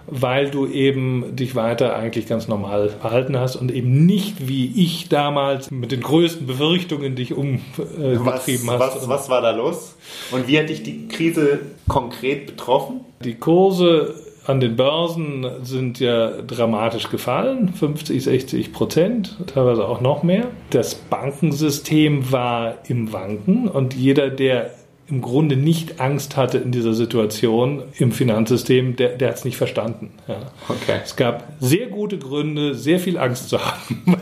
weil 0.07 0.49
du 0.49 0.67
eben 0.67 1.35
dich 1.35 1.55
weiter 1.55 1.95
eigentlich 1.95 2.27
ganz 2.27 2.47
normal 2.47 2.89
verhalten 2.89 3.37
hast 3.37 3.55
und 3.55 3.71
eben 3.71 4.05
nicht 4.05 4.47
wie 4.47 4.71
ich 4.75 5.09
damals 5.09 5.71
mit 5.71 5.91
den 5.91 6.01
größten 6.01 6.47
Befürchtungen 6.47 7.15
dich 7.15 7.33
umgetrieben 7.33 8.19
was, 8.25 8.47
hast. 8.47 8.95
Was, 8.95 9.07
was 9.07 9.29
war 9.29 9.41
da 9.41 9.51
los? 9.51 9.95
Und 10.31 10.47
wie 10.47 10.59
hat 10.59 10.69
dich 10.69 10.83
die 10.83 11.07
Krise 11.07 11.59
konkret 11.87 12.47
betroffen? 12.47 13.01
Die 13.23 13.35
Kurse 13.35 14.15
an 14.45 14.59
den 14.59 14.75
Börsen 14.75 15.45
sind 15.63 15.99
ja 15.99 16.41
dramatisch 16.41 17.09
gefallen, 17.09 17.73
50, 17.73 18.23
60 18.23 18.73
Prozent, 18.73 19.37
teilweise 19.47 19.87
auch 19.87 20.01
noch 20.01 20.23
mehr. 20.23 20.47
Das 20.71 20.95
Bankensystem 20.95 22.31
war 22.31 22.79
im 22.87 23.13
Wanken 23.13 23.67
und 23.67 23.93
jeder, 23.93 24.29
der 24.29 24.71
im 25.07 25.21
Grunde 25.21 25.57
nicht 25.57 25.99
Angst 25.99 26.37
hatte 26.37 26.57
in 26.57 26.71
dieser 26.71 26.93
Situation 26.93 27.83
im 27.97 28.11
Finanzsystem, 28.11 28.95
der, 28.95 29.17
der 29.17 29.29
hat 29.29 29.35
es 29.35 29.45
nicht 29.45 29.57
verstanden. 29.57 30.11
Ja. 30.27 30.51
Okay. 30.69 30.99
Es 31.03 31.15
gab 31.15 31.51
sehr 31.59 31.87
gute 31.87 32.17
Gründe, 32.17 32.75
sehr 32.75 32.99
viel 32.99 33.17
Angst 33.17 33.49
zu 33.49 33.63
haben. 33.63 34.17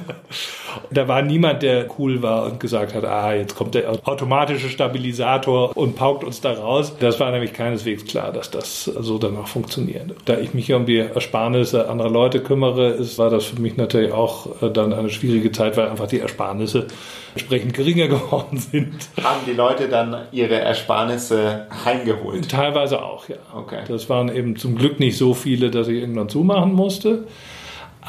Da 0.91 1.07
war 1.07 1.21
niemand, 1.21 1.61
der 1.63 1.87
cool 1.97 2.21
war 2.21 2.45
und 2.45 2.59
gesagt 2.59 2.93
hat, 2.93 3.05
ah, 3.05 3.33
jetzt 3.33 3.55
kommt 3.55 3.75
der 3.75 3.89
automatische 4.03 4.69
Stabilisator 4.69 5.75
und 5.75 5.95
paukt 5.95 6.23
uns 6.23 6.41
da 6.41 6.53
raus. 6.53 6.93
Das 6.99 7.19
war 7.19 7.31
nämlich 7.31 7.53
keineswegs 7.53 8.05
klar, 8.05 8.31
dass 8.31 8.51
das 8.51 8.85
so 8.85 9.17
dann 9.17 9.37
auch 9.37 9.47
funktioniert. 9.47 10.11
Da 10.25 10.37
ich 10.37 10.53
mich 10.53 10.71
um 10.73 10.85
die 10.85 10.97
Ersparnisse 10.97 11.89
anderer 11.89 12.09
Leute 12.09 12.41
kümmere, 12.41 12.89
ist, 12.89 13.17
war 13.17 13.29
das 13.29 13.45
für 13.45 13.61
mich 13.61 13.77
natürlich 13.77 14.11
auch 14.11 14.61
äh, 14.61 14.69
dann 14.69 14.93
eine 14.93 15.09
schwierige 15.09 15.51
Zeit, 15.51 15.77
weil 15.77 15.89
einfach 15.89 16.07
die 16.07 16.19
Ersparnisse 16.19 16.87
entsprechend 17.33 17.73
geringer 17.73 18.07
geworden 18.09 18.57
sind. 18.57 19.09
Haben 19.23 19.41
die 19.45 19.53
Leute 19.53 19.87
dann 19.87 20.15
ihre 20.31 20.59
Ersparnisse 20.59 21.67
heimgeholt? 21.85 22.49
Teilweise 22.49 23.01
auch, 23.01 23.27
ja. 23.29 23.37
Okay. 23.55 23.83
Das 23.87 24.09
waren 24.09 24.33
eben 24.33 24.55
zum 24.55 24.75
Glück 24.75 24.99
nicht 24.99 25.17
so 25.17 25.33
viele, 25.33 25.71
dass 25.71 25.87
ich 25.87 26.01
irgendwann 26.01 26.29
zumachen 26.29 26.73
musste. 26.73 27.25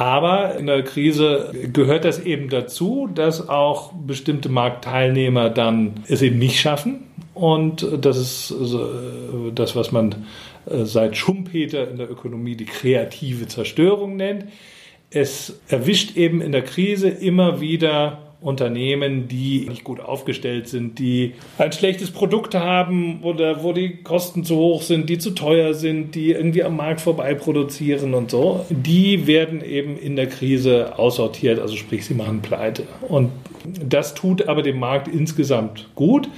Aber 0.00 0.56
in 0.56 0.66
der 0.66 0.82
Krise 0.82 1.52
gehört 1.74 2.06
das 2.06 2.20
eben 2.20 2.48
dazu, 2.48 3.06
dass 3.14 3.50
auch 3.50 3.92
bestimmte 3.92 4.48
Marktteilnehmer 4.48 5.50
dann 5.50 5.92
es 6.08 6.22
eben 6.22 6.38
nicht 6.38 6.58
schaffen. 6.58 7.02
Und 7.34 7.86
das 8.00 8.16
ist 8.16 8.54
das, 9.54 9.76
was 9.76 9.92
man 9.92 10.26
äh, 10.64 10.86
seit 10.86 11.18
Schumpeter 11.18 11.90
in 11.90 11.98
der 11.98 12.10
Ökonomie 12.10 12.56
die 12.56 12.64
kreative 12.64 13.46
Zerstörung 13.46 14.16
nennt. 14.16 14.46
Es 15.10 15.60
erwischt 15.68 16.16
eben 16.16 16.40
in 16.40 16.52
der 16.52 16.62
Krise 16.62 17.10
immer 17.10 17.60
wieder 17.60 18.29
Unternehmen, 18.40 19.28
die 19.28 19.66
nicht 19.68 19.84
gut 19.84 20.00
aufgestellt 20.00 20.66
sind, 20.66 20.98
die 20.98 21.34
ein 21.58 21.72
schlechtes 21.72 22.10
Produkt 22.10 22.54
haben 22.54 23.22
oder 23.22 23.62
wo 23.62 23.72
die 23.72 23.96
Kosten 24.02 24.44
zu 24.44 24.56
hoch 24.56 24.82
sind, 24.82 25.10
die 25.10 25.18
zu 25.18 25.32
teuer 25.32 25.74
sind, 25.74 26.14
die 26.14 26.30
irgendwie 26.32 26.64
am 26.64 26.76
Markt 26.76 27.02
vorbei 27.02 27.34
produzieren 27.34 28.14
und 28.14 28.30
so, 28.30 28.64
die 28.70 29.26
werden 29.26 29.62
eben 29.62 29.98
in 29.98 30.16
der 30.16 30.26
Krise 30.26 30.98
aussortiert, 30.98 31.58
also 31.58 31.76
sprich, 31.76 32.06
sie 32.06 32.14
machen 32.14 32.40
pleite. 32.40 32.84
Und 33.08 33.30
das 33.64 34.14
tut 34.14 34.48
aber 34.48 34.62
dem 34.62 34.78
Markt 34.78 35.06
insgesamt 35.06 35.88
gut. 35.94 36.28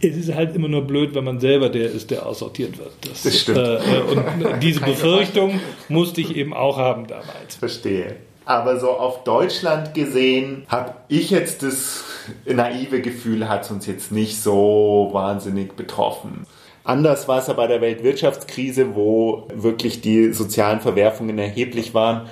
Es 0.00 0.16
ist 0.16 0.34
halt 0.34 0.54
immer 0.54 0.68
nur 0.68 0.86
blöd, 0.86 1.14
wenn 1.14 1.24
man 1.24 1.40
selber 1.40 1.68
der 1.68 1.90
ist, 1.90 2.10
der 2.10 2.24
aussortiert 2.24 2.78
wird. 2.78 2.92
Das, 3.02 3.22
das 3.22 3.40
stimmt. 3.40 3.58
Äh, 3.58 3.78
und 4.10 4.62
diese 4.62 4.80
Befürchtung 4.80 5.60
musste 5.90 6.22
ich 6.22 6.34
eben 6.36 6.54
auch 6.54 6.78
haben 6.78 7.06
damals. 7.06 7.56
Verstehe. 7.56 8.16
Aber 8.44 8.80
so 8.80 8.90
auf 8.90 9.24
Deutschland 9.24 9.94
gesehen 9.94 10.64
habe 10.68 10.94
ich 11.08 11.30
jetzt 11.30 11.62
das 11.62 12.04
naive 12.46 13.00
Gefühl, 13.00 13.48
hat 13.48 13.62
es 13.62 13.70
uns 13.70 13.86
jetzt 13.86 14.12
nicht 14.12 14.42
so 14.42 15.10
wahnsinnig 15.12 15.74
betroffen. 15.76 16.46
Anders 16.82 17.28
war 17.28 17.38
es 17.38 17.46
ja 17.46 17.52
bei 17.52 17.66
der 17.66 17.80
Weltwirtschaftskrise, 17.80 18.94
wo 18.94 19.46
wirklich 19.54 20.00
die 20.00 20.32
sozialen 20.32 20.80
Verwerfungen 20.80 21.38
erheblich 21.38 21.94
waren 21.94 22.28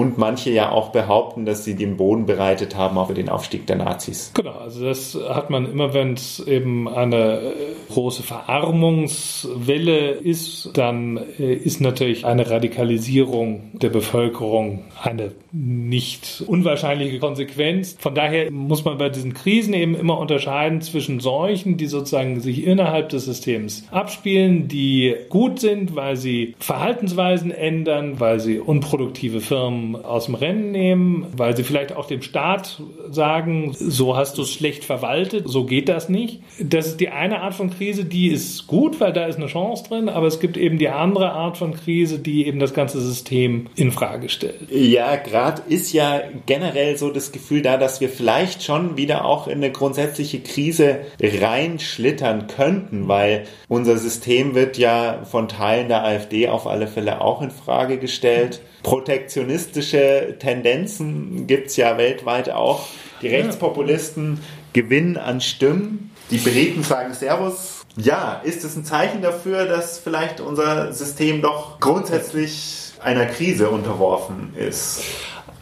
und 0.00 0.16
manche 0.16 0.50
ja 0.50 0.70
auch 0.72 0.92
behaupten, 0.92 1.44
dass 1.44 1.62
sie 1.62 1.74
den 1.74 1.98
Boden 1.98 2.24
bereitet 2.24 2.74
haben 2.74 2.96
auch 2.96 3.08
für 3.08 3.14
den 3.14 3.28
Aufstieg 3.28 3.66
der 3.66 3.76
Nazis. 3.76 4.32
Genau, 4.34 4.52
also 4.52 4.82
das 4.86 5.14
hat 5.28 5.50
man 5.50 5.70
immer, 5.70 5.92
wenn 5.92 6.14
es 6.14 6.40
eben 6.40 6.88
eine 6.88 7.40
äh, 7.40 7.52
große 7.92 8.22
Verarmungswelle 8.22 10.12
ist, 10.12 10.70
dann 10.72 11.20
äh, 11.38 11.52
ist 11.52 11.82
natürlich 11.82 12.24
eine 12.24 12.48
Radikalisierung 12.48 13.72
der 13.74 13.90
Bevölkerung 13.90 14.84
eine 15.02 15.32
nicht 15.52 16.44
unwahrscheinliche 16.46 17.18
Konsequenz. 17.18 17.96
Von 17.98 18.14
daher 18.14 18.50
muss 18.50 18.86
man 18.86 18.96
bei 18.96 19.10
diesen 19.10 19.34
Krisen 19.34 19.74
eben 19.74 19.94
immer 19.94 20.18
unterscheiden 20.18 20.80
zwischen 20.80 21.20
solchen, 21.20 21.76
die 21.76 21.86
sozusagen 21.86 22.40
sich 22.40 22.64
innerhalb 22.64 23.10
des 23.10 23.26
Systems 23.26 23.86
abspielen, 23.90 24.66
die 24.66 25.14
gut 25.28 25.60
sind, 25.60 25.94
weil 25.94 26.16
sie 26.16 26.54
Verhaltensweisen 26.58 27.50
ändern, 27.50 28.18
weil 28.18 28.40
sie 28.40 28.60
unproduktive 28.60 29.40
Firmen 29.40 29.89
aus 29.96 30.26
dem 30.26 30.34
Rennen 30.34 30.70
nehmen, 30.70 31.26
weil 31.36 31.56
sie 31.56 31.64
vielleicht 31.64 31.94
auch 31.94 32.06
dem 32.06 32.22
Staat 32.22 32.82
sagen, 33.10 33.74
so 33.78 34.16
hast 34.16 34.38
du 34.38 34.42
es 34.42 34.52
schlecht 34.52 34.84
verwaltet, 34.84 35.48
so 35.48 35.64
geht 35.64 35.88
das 35.88 36.08
nicht. 36.08 36.40
Das 36.60 36.86
ist 36.86 37.00
die 37.00 37.08
eine 37.08 37.40
Art 37.40 37.54
von 37.54 37.70
Krise, 37.70 38.04
die 38.04 38.28
ist 38.28 38.66
gut, 38.66 39.00
weil 39.00 39.12
da 39.12 39.26
ist 39.26 39.36
eine 39.36 39.46
Chance 39.46 39.84
drin, 39.88 40.08
aber 40.08 40.26
es 40.26 40.40
gibt 40.40 40.56
eben 40.56 40.78
die 40.78 40.88
andere 40.88 41.32
Art 41.32 41.58
von 41.58 41.74
Krise, 41.74 42.18
die 42.18 42.46
eben 42.46 42.58
das 42.58 42.74
ganze 42.74 43.00
System 43.00 43.66
in 43.76 43.92
Frage 43.92 44.28
stellt. 44.28 44.70
Ja, 44.70 45.16
gerade 45.16 45.62
ist 45.68 45.92
ja 45.92 46.22
generell 46.46 46.96
so 46.96 47.10
das 47.10 47.32
Gefühl 47.32 47.62
da, 47.62 47.76
dass 47.76 48.00
wir 48.00 48.08
vielleicht 48.08 48.62
schon 48.62 48.96
wieder 48.96 49.24
auch 49.24 49.46
in 49.46 49.58
eine 49.58 49.72
grundsätzliche 49.72 50.40
Krise 50.40 51.00
reinschlittern 51.20 52.46
könnten, 52.46 53.08
weil 53.08 53.44
unser 53.68 53.96
System 53.96 54.54
wird 54.54 54.78
ja 54.78 55.22
von 55.24 55.48
Teilen 55.48 55.88
der 55.88 56.04
AfD 56.04 56.48
auf 56.48 56.66
alle 56.66 56.86
Fälle 56.86 57.20
auch 57.20 57.42
in 57.42 57.50
Frage 57.50 57.98
gestellt 57.98 58.60
protektionistische 58.82 60.36
Tendenzen 60.38 61.46
gibt 61.46 61.68
es 61.68 61.76
ja 61.76 61.96
weltweit 61.98 62.50
auch. 62.50 62.86
Die 63.22 63.28
Rechtspopulisten 63.28 64.40
gewinnen 64.72 65.16
an 65.16 65.40
Stimmen. 65.40 66.10
Die 66.30 66.38
Briten 66.38 66.82
sagen 66.82 67.12
Servus. 67.12 67.84
Ja, 67.96 68.40
ist 68.44 68.64
es 68.64 68.76
ein 68.76 68.84
Zeichen 68.84 69.20
dafür, 69.20 69.66
dass 69.66 69.98
vielleicht 69.98 70.40
unser 70.40 70.92
System 70.92 71.42
doch 71.42 71.80
grundsätzlich 71.80 72.92
einer 73.02 73.26
Krise 73.26 73.68
unterworfen 73.68 74.54
ist? 74.56 75.02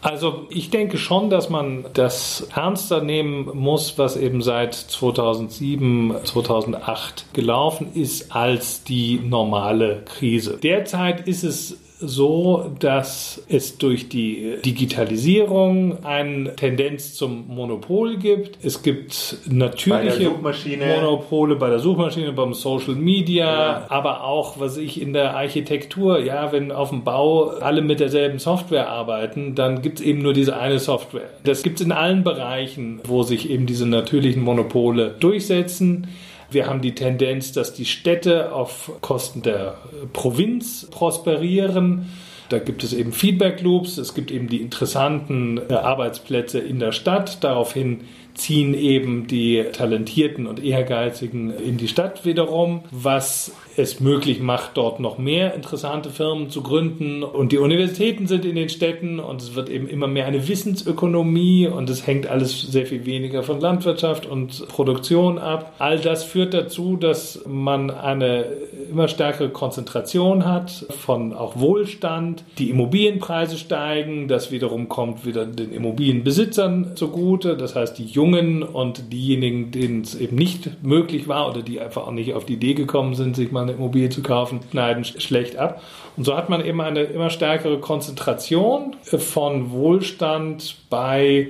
Also 0.00 0.46
ich 0.50 0.70
denke 0.70 0.96
schon, 0.96 1.28
dass 1.28 1.50
man 1.50 1.86
das 1.94 2.46
ernster 2.54 3.02
nehmen 3.02 3.50
muss, 3.54 3.98
was 3.98 4.16
eben 4.16 4.42
seit 4.42 4.74
2007, 4.74 6.14
2008 6.22 7.26
gelaufen 7.32 7.92
ist, 7.94 8.30
als 8.30 8.84
die 8.84 9.18
normale 9.18 10.02
Krise. 10.04 10.58
Derzeit 10.62 11.26
ist 11.26 11.42
es 11.42 11.78
so, 12.00 12.70
dass 12.78 13.42
es 13.48 13.78
durch 13.78 14.08
die 14.08 14.54
Digitalisierung 14.64 16.04
eine 16.04 16.54
Tendenz 16.54 17.14
zum 17.14 17.46
Monopol 17.48 18.18
gibt. 18.18 18.64
Es 18.64 18.82
gibt 18.82 19.38
natürliche 19.48 20.30
bei 20.30 20.54
Monopole 21.00 21.56
bei 21.56 21.70
der 21.70 21.80
Suchmaschine, 21.80 22.32
beim 22.32 22.54
Social 22.54 22.94
Media, 22.94 23.46
ja. 23.46 23.86
aber 23.88 24.24
auch, 24.24 24.60
was 24.60 24.76
ich 24.76 25.00
in 25.00 25.12
der 25.12 25.36
Architektur, 25.36 26.20
ja, 26.20 26.52
wenn 26.52 26.70
auf 26.70 26.90
dem 26.90 27.02
Bau 27.02 27.48
alle 27.48 27.82
mit 27.82 28.00
derselben 28.00 28.38
Software 28.38 28.88
arbeiten, 28.88 29.54
dann 29.54 29.82
gibt 29.82 29.98
es 29.98 30.06
eben 30.06 30.22
nur 30.22 30.34
diese 30.34 30.56
eine 30.56 30.78
Software. 30.78 31.30
Das 31.42 31.62
gibt 31.62 31.80
es 31.80 31.86
in 31.86 31.92
allen 31.92 32.22
Bereichen, 32.22 33.00
wo 33.04 33.24
sich 33.24 33.50
eben 33.50 33.66
diese 33.66 33.86
natürlichen 33.86 34.42
Monopole 34.42 35.16
durchsetzen. 35.18 36.06
Wir 36.50 36.66
haben 36.66 36.80
die 36.80 36.94
Tendenz, 36.94 37.52
dass 37.52 37.74
die 37.74 37.84
Städte 37.84 38.52
auf 38.52 38.92
Kosten 39.00 39.42
der 39.42 39.76
Provinz 40.12 40.88
prosperieren. 40.90 42.06
Da 42.48 42.58
gibt 42.58 42.82
es 42.82 42.94
eben 42.94 43.12
Feedback 43.12 43.60
Loops, 43.60 43.98
es 43.98 44.14
gibt 44.14 44.30
eben 44.30 44.48
die 44.48 44.62
interessanten 44.62 45.60
äh, 45.68 45.74
Arbeitsplätze 45.74 46.58
in 46.58 46.78
der 46.78 46.92
Stadt. 46.92 47.44
Daraufhin 47.44 48.04
ziehen 48.38 48.72
eben 48.72 49.26
die 49.26 49.64
Talentierten 49.72 50.46
und 50.46 50.62
Ehrgeizigen 50.62 51.52
in 51.52 51.76
die 51.76 51.88
Stadt 51.88 52.24
wiederum, 52.24 52.84
was 52.90 53.52
es 53.76 54.00
möglich 54.00 54.40
macht, 54.40 54.76
dort 54.76 55.00
noch 55.00 55.18
mehr 55.18 55.54
interessante 55.54 56.10
Firmen 56.10 56.50
zu 56.50 56.62
gründen. 56.62 57.22
Und 57.22 57.52
die 57.52 57.58
Universitäten 57.58 58.26
sind 58.26 58.44
in 58.44 58.56
den 58.56 58.68
Städten 58.68 59.20
und 59.20 59.40
es 59.42 59.54
wird 59.54 59.68
eben 59.68 59.88
immer 59.88 60.06
mehr 60.06 60.26
eine 60.26 60.48
Wissensökonomie 60.48 61.68
und 61.68 61.88
es 61.90 62.06
hängt 62.06 62.26
alles 62.26 62.60
sehr 62.60 62.86
viel 62.86 63.06
weniger 63.06 63.42
von 63.42 63.60
Landwirtschaft 63.60 64.26
und 64.26 64.66
Produktion 64.68 65.38
ab. 65.38 65.74
All 65.78 65.98
das 65.98 66.24
führt 66.24 66.54
dazu, 66.54 66.96
dass 66.96 67.42
man 67.46 67.90
eine 67.90 68.46
immer 68.90 69.08
stärkere 69.08 69.50
Konzentration 69.50 70.44
hat 70.44 70.86
von 70.90 71.32
auch 71.32 71.58
Wohlstand, 71.60 72.44
die 72.58 72.70
Immobilienpreise 72.70 73.58
steigen, 73.58 74.28
das 74.28 74.50
wiederum 74.50 74.88
kommt 74.88 75.24
wieder 75.24 75.44
den 75.44 75.72
Immobilienbesitzern 75.72 76.96
zugute, 76.96 77.56
das 77.56 77.74
heißt 77.76 77.98
die 77.98 78.06
Jungen 78.06 78.27
und 78.62 79.12
diejenigen, 79.12 79.70
denen 79.70 80.02
es 80.02 80.14
eben 80.14 80.36
nicht 80.36 80.82
möglich 80.82 81.28
war 81.28 81.48
oder 81.48 81.62
die 81.62 81.80
einfach 81.80 82.06
auch 82.06 82.12
nicht 82.12 82.34
auf 82.34 82.44
die 82.44 82.54
Idee 82.54 82.74
gekommen 82.74 83.14
sind, 83.14 83.36
sich 83.36 83.52
mal 83.52 83.62
eine 83.62 83.72
Immobilie 83.72 84.10
zu 84.10 84.22
kaufen, 84.22 84.60
schneiden 84.70 85.04
schlecht 85.04 85.56
ab. 85.56 85.82
Und 86.16 86.24
so 86.24 86.36
hat 86.36 86.48
man 86.48 86.64
eben 86.64 86.80
eine 86.80 87.02
immer 87.02 87.30
stärkere 87.30 87.78
Konzentration 87.78 88.96
von 89.02 89.70
Wohlstand 89.70 90.76
bei 90.90 91.48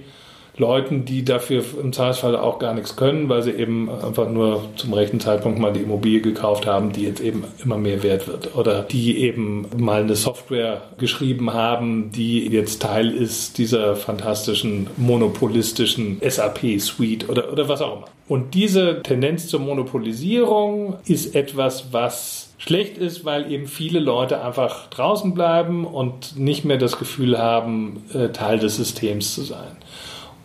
Leuten, 0.58 1.04
die 1.04 1.24
dafür 1.24 1.64
im 1.80 1.92
Zweifelsfall 1.92 2.36
auch 2.36 2.58
gar 2.58 2.74
nichts 2.74 2.96
können, 2.96 3.28
weil 3.28 3.42
sie 3.42 3.52
eben 3.52 3.88
einfach 3.88 4.28
nur 4.28 4.64
zum 4.76 4.92
rechten 4.92 5.20
Zeitpunkt 5.20 5.58
mal 5.58 5.72
die 5.72 5.80
Immobilie 5.80 6.20
gekauft 6.20 6.66
haben, 6.66 6.92
die 6.92 7.04
jetzt 7.04 7.20
eben 7.20 7.44
immer 7.62 7.78
mehr 7.78 8.02
wert 8.02 8.26
wird. 8.26 8.56
Oder 8.56 8.82
die 8.82 9.18
eben 9.18 9.66
mal 9.76 10.02
eine 10.02 10.16
Software 10.16 10.82
geschrieben 10.98 11.52
haben, 11.52 12.10
die 12.12 12.46
jetzt 12.48 12.82
Teil 12.82 13.10
ist 13.10 13.58
dieser 13.58 13.96
fantastischen 13.96 14.88
monopolistischen 14.96 16.20
SAP-Suite 16.20 17.28
oder, 17.28 17.52
oder 17.52 17.68
was 17.68 17.80
auch 17.80 17.98
immer. 17.98 18.06
Und 18.28 18.54
diese 18.54 19.02
Tendenz 19.02 19.48
zur 19.48 19.60
Monopolisierung 19.60 20.96
ist 21.06 21.34
etwas, 21.34 21.92
was 21.92 22.50
schlecht 22.58 22.98
ist, 22.98 23.24
weil 23.24 23.50
eben 23.50 23.66
viele 23.66 24.00
Leute 24.00 24.42
einfach 24.42 24.88
draußen 24.88 25.32
bleiben 25.32 25.86
und 25.86 26.36
nicht 26.36 26.64
mehr 26.64 26.76
das 26.76 26.98
Gefühl 26.98 27.38
haben, 27.38 28.02
äh, 28.12 28.28
Teil 28.28 28.58
des 28.58 28.76
Systems 28.76 29.34
zu 29.34 29.42
sein. 29.42 29.76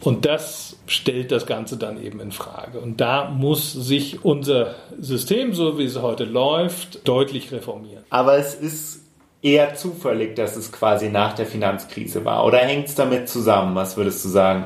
Und 0.04 0.26
das 0.26 0.76
stellt 0.86 1.32
das 1.32 1.46
Ganze 1.46 1.78
dann 1.78 2.04
eben 2.04 2.20
in 2.20 2.34
Frage. 2.34 2.80
Und 2.80 3.00
da 3.00 3.30
muss 3.30 3.72
sich 3.72 4.26
unser 4.26 4.76
System, 5.00 5.54
so 5.54 5.78
wie 5.80 5.86
es 5.86 6.02
heute 6.02 6.26
läuft, 6.26 7.08
deutlich 7.08 7.54
reformieren. 7.54 8.04
Aber 8.10 8.38
es 8.38 8.54
ist 8.54 9.00
eher 9.42 9.76
zufällig, 9.76 10.36
dass 10.36 10.58
es 10.58 10.74
quasi 10.74 11.10
nach 11.10 11.34
der 11.34 11.46
Finanzkrise 11.46 12.26
war. 12.26 12.46
Oder 12.46 12.60
hängt 12.60 12.88
es 12.88 12.96
damit 12.96 13.30
zusammen? 13.30 13.76
Was 13.76 13.96
würdest 13.96 14.26
du 14.26 14.30
sagen? 14.30 14.66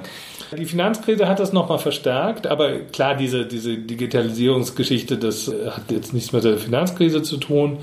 Die 0.58 0.66
Finanzkrise 0.66 1.28
hat 1.28 1.40
das 1.40 1.54
nochmal 1.54 1.80
verstärkt, 1.80 2.48
aber 2.48 2.80
klar, 2.80 3.16
diese, 3.16 3.46
diese 3.46 3.78
Digitalisierungsgeschichte, 3.78 5.18
das 5.18 5.52
hat 5.70 5.92
jetzt 5.92 6.14
nichts 6.14 6.32
mit 6.32 6.46
der 6.46 6.58
Finanzkrise 6.58 7.22
zu 7.22 7.38
tun. 7.38 7.80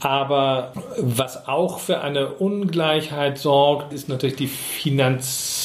Aber 0.00 0.72
was 0.96 1.46
auch 1.46 1.78
für 1.78 2.00
eine 2.00 2.28
Ungleichheit 2.28 3.38
sorgt, 3.38 3.92
ist 3.92 4.08
natürlich 4.08 4.36
die 4.36 4.48
Finanz 4.48 5.61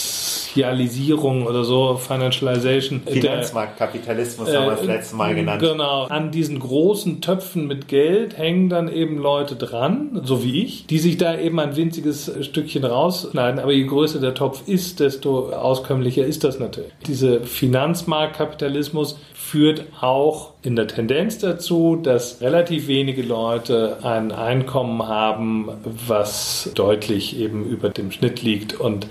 Finanzialisierung 0.58 1.46
oder 1.46 1.64
so, 1.64 1.96
Financialization. 1.98 3.02
Finanzmarktkapitalismus 3.06 4.54
haben 4.54 4.66
wir 4.66 4.72
das 4.72 4.86
letzte 4.86 5.16
Mal 5.16 5.36
genannt. 5.36 5.62
Genau. 5.62 6.06
An 6.06 6.32
diesen 6.32 6.60
großen 6.60 7.22
Töpfen 7.22 7.68
mit 7.68 7.88
Geld 7.88 8.38
hängen 8.38 8.70
dann 8.70 8.92
eben 8.92 9.18
Leute 9.20 9.56
dran, 9.56 10.22
so 10.24 10.44
wie 10.44 10.64
ich, 10.64 10.88
die 10.88 10.98
sich 10.98 11.18
da 11.18 11.38
eben 11.38 11.60
ein 11.60 11.76
winziges 11.76 12.32
Stückchen 12.42 12.84
rausschneiden. 12.84 13.60
Aber 13.60 13.72
je 13.72 13.86
größer 13.86 14.20
der 14.20 14.34
Topf 14.34 14.68
ist, 14.68 15.00
desto 15.00 15.52
auskömmlicher 15.52 16.26
ist 16.26 16.44
das 16.44 16.60
natürlich. 16.60 16.92
Dieser 17.06 17.42
Finanzmarktkapitalismus 17.42 19.18
führt 19.34 19.86
auch 20.02 20.54
in 20.62 20.76
der 20.76 20.88
Tendenz 20.88 21.38
dazu, 21.38 21.96
dass 21.96 22.42
relativ 22.42 22.88
wenige 22.88 23.22
Leute 23.22 24.00
ein 24.04 24.34
Einkommen 24.34 25.08
haben, 25.08 25.70
was 25.86 26.70
deutlich 26.76 27.40
eben 27.40 27.64
über 27.64 27.90
dem 27.90 28.12
Schnitt 28.12 28.42
liegt. 28.42 28.78
Und 28.78 29.08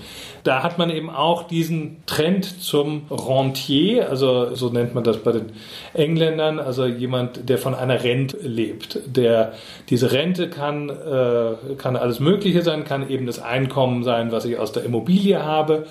da 0.47 0.63
hat 0.63 0.77
man 0.77 0.89
eben 0.89 1.09
auch 1.09 1.43
diesen 1.43 1.97
Trend 2.05 2.45
zum 2.63 3.03
Rentier, 3.11 4.09
also 4.09 4.55
so 4.55 4.69
nennt 4.69 4.95
man 4.95 5.03
das 5.03 5.17
bei 5.17 5.33
den 5.33 5.51
Engländern, 5.93 6.59
also 6.59 6.85
jemand, 6.85 7.49
der 7.49 7.57
von 7.57 7.75
einer 7.75 8.03
Rente 8.03 8.37
lebt. 8.37 8.99
Der, 9.05 9.53
diese 9.89 10.13
Rente 10.13 10.49
kann, 10.49 10.89
äh, 10.89 11.75
kann 11.77 11.97
alles 11.97 12.21
Mögliche 12.21 12.61
sein, 12.61 12.85
kann 12.85 13.09
eben 13.09 13.25
das 13.25 13.39
Einkommen 13.39 14.03
sein, 14.03 14.31
was 14.31 14.45
ich 14.45 14.57
aus 14.57 14.71
der 14.71 14.85
Immobilie 14.85 15.43
habe 15.43 15.85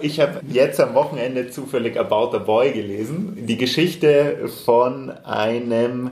ich 0.00 0.20
habe 0.20 0.40
jetzt 0.48 0.80
am 0.80 0.94
Wochenende 0.94 1.50
zufällig 1.50 1.98
About 1.98 2.30
the 2.32 2.42
Boy 2.42 2.72
gelesen. 2.72 3.36
Die 3.46 3.58
Geschichte 3.58 4.48
von 4.64 5.10
einem 5.24 6.10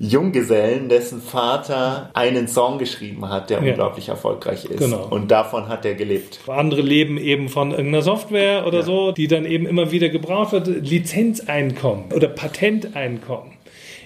Junggesellen, 0.00 0.88
dessen 0.88 1.20
Vater 1.20 2.10
einen 2.14 2.46
Song 2.46 2.78
geschrieben 2.78 3.28
hat, 3.28 3.50
der 3.50 3.62
ja. 3.62 3.70
unglaublich 3.70 4.08
erfolgreich 4.08 4.64
ist. 4.64 4.78
Genau. 4.78 5.08
Und 5.10 5.30
davon 5.30 5.68
hat 5.68 5.84
er 5.84 5.94
gelebt. 5.94 6.40
Andere 6.46 6.82
leben 6.82 7.18
eben 7.18 7.48
von 7.48 7.72
irgendeiner 7.72 8.02
Software 8.02 8.66
oder 8.66 8.78
ja. 8.78 8.84
so, 8.84 9.12
die 9.12 9.26
dann 9.26 9.44
eben 9.44 9.66
immer 9.66 9.90
wieder 9.90 10.08
gebraucht 10.08 10.52
wird. 10.52 10.68
Lizenzeinkommen 10.68 12.12
oder 12.14 12.28
Patenteinkommen. 12.28 13.57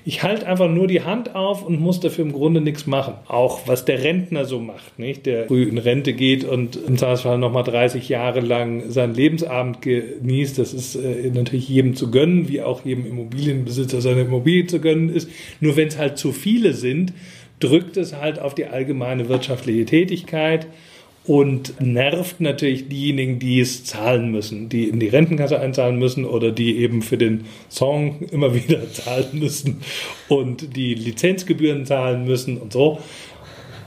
Ich 0.04 0.24
halte 0.24 0.48
einfach 0.48 0.68
nur 0.68 0.88
die 0.88 1.02
Hand 1.02 1.36
auf 1.36 1.64
und 1.64 1.80
muss 1.80 2.00
dafür 2.00 2.24
im 2.24 2.32
Grunde 2.32 2.60
nichts 2.60 2.86
machen. 2.86 3.14
Auch 3.28 3.68
was 3.68 3.84
der 3.84 4.02
Rentner 4.02 4.44
so 4.44 4.58
macht, 4.58 4.98
nicht? 4.98 5.26
Der 5.26 5.46
früh 5.46 5.62
in 5.62 5.78
Rente 5.78 6.12
geht 6.12 6.44
und 6.44 6.74
im 6.76 6.98
Zweifelsfall 6.98 7.38
nochmal 7.38 7.62
30 7.62 8.08
Jahre 8.08 8.40
lang 8.40 8.90
seinen 8.90 9.14
Lebensabend 9.14 9.80
genießt. 9.80 10.58
Das 10.58 10.74
ist 10.74 10.96
äh, 10.96 11.30
natürlich 11.32 11.68
jedem 11.68 11.94
zu 11.94 12.10
gönnen, 12.10 12.48
wie 12.48 12.62
auch 12.62 12.84
jedem 12.84 13.06
Immobilienbesitzer 13.06 14.00
seine 14.00 14.22
Immobilie 14.22 14.66
zu 14.66 14.80
gönnen 14.80 15.08
ist. 15.08 15.30
Nur 15.60 15.76
wenn 15.76 15.88
es 15.88 15.98
halt 15.98 16.18
zu 16.18 16.32
viele 16.32 16.72
sind, 16.72 17.12
drückt 17.60 17.96
es 17.96 18.14
halt 18.14 18.40
auf 18.40 18.56
die 18.56 18.66
allgemeine 18.66 19.28
wirtschaftliche 19.28 19.84
Tätigkeit 19.84 20.66
und 21.24 21.80
nervt 21.80 22.40
natürlich 22.40 22.88
diejenigen, 22.88 23.38
die 23.38 23.60
es 23.60 23.84
zahlen 23.84 24.30
müssen, 24.30 24.68
die 24.68 24.88
in 24.88 24.98
die 24.98 25.08
Rentenkasse 25.08 25.60
einzahlen 25.60 25.98
müssen 25.98 26.24
oder 26.24 26.50
die 26.50 26.78
eben 26.78 27.02
für 27.02 27.16
den 27.16 27.44
Song 27.70 28.22
immer 28.30 28.54
wieder 28.68 28.90
zahlen 28.92 29.28
müssen 29.32 29.82
und 30.28 30.76
die 30.76 30.94
Lizenzgebühren 30.94 31.86
zahlen 31.86 32.24
müssen 32.24 32.58
und 32.58 32.72
so. 32.72 32.98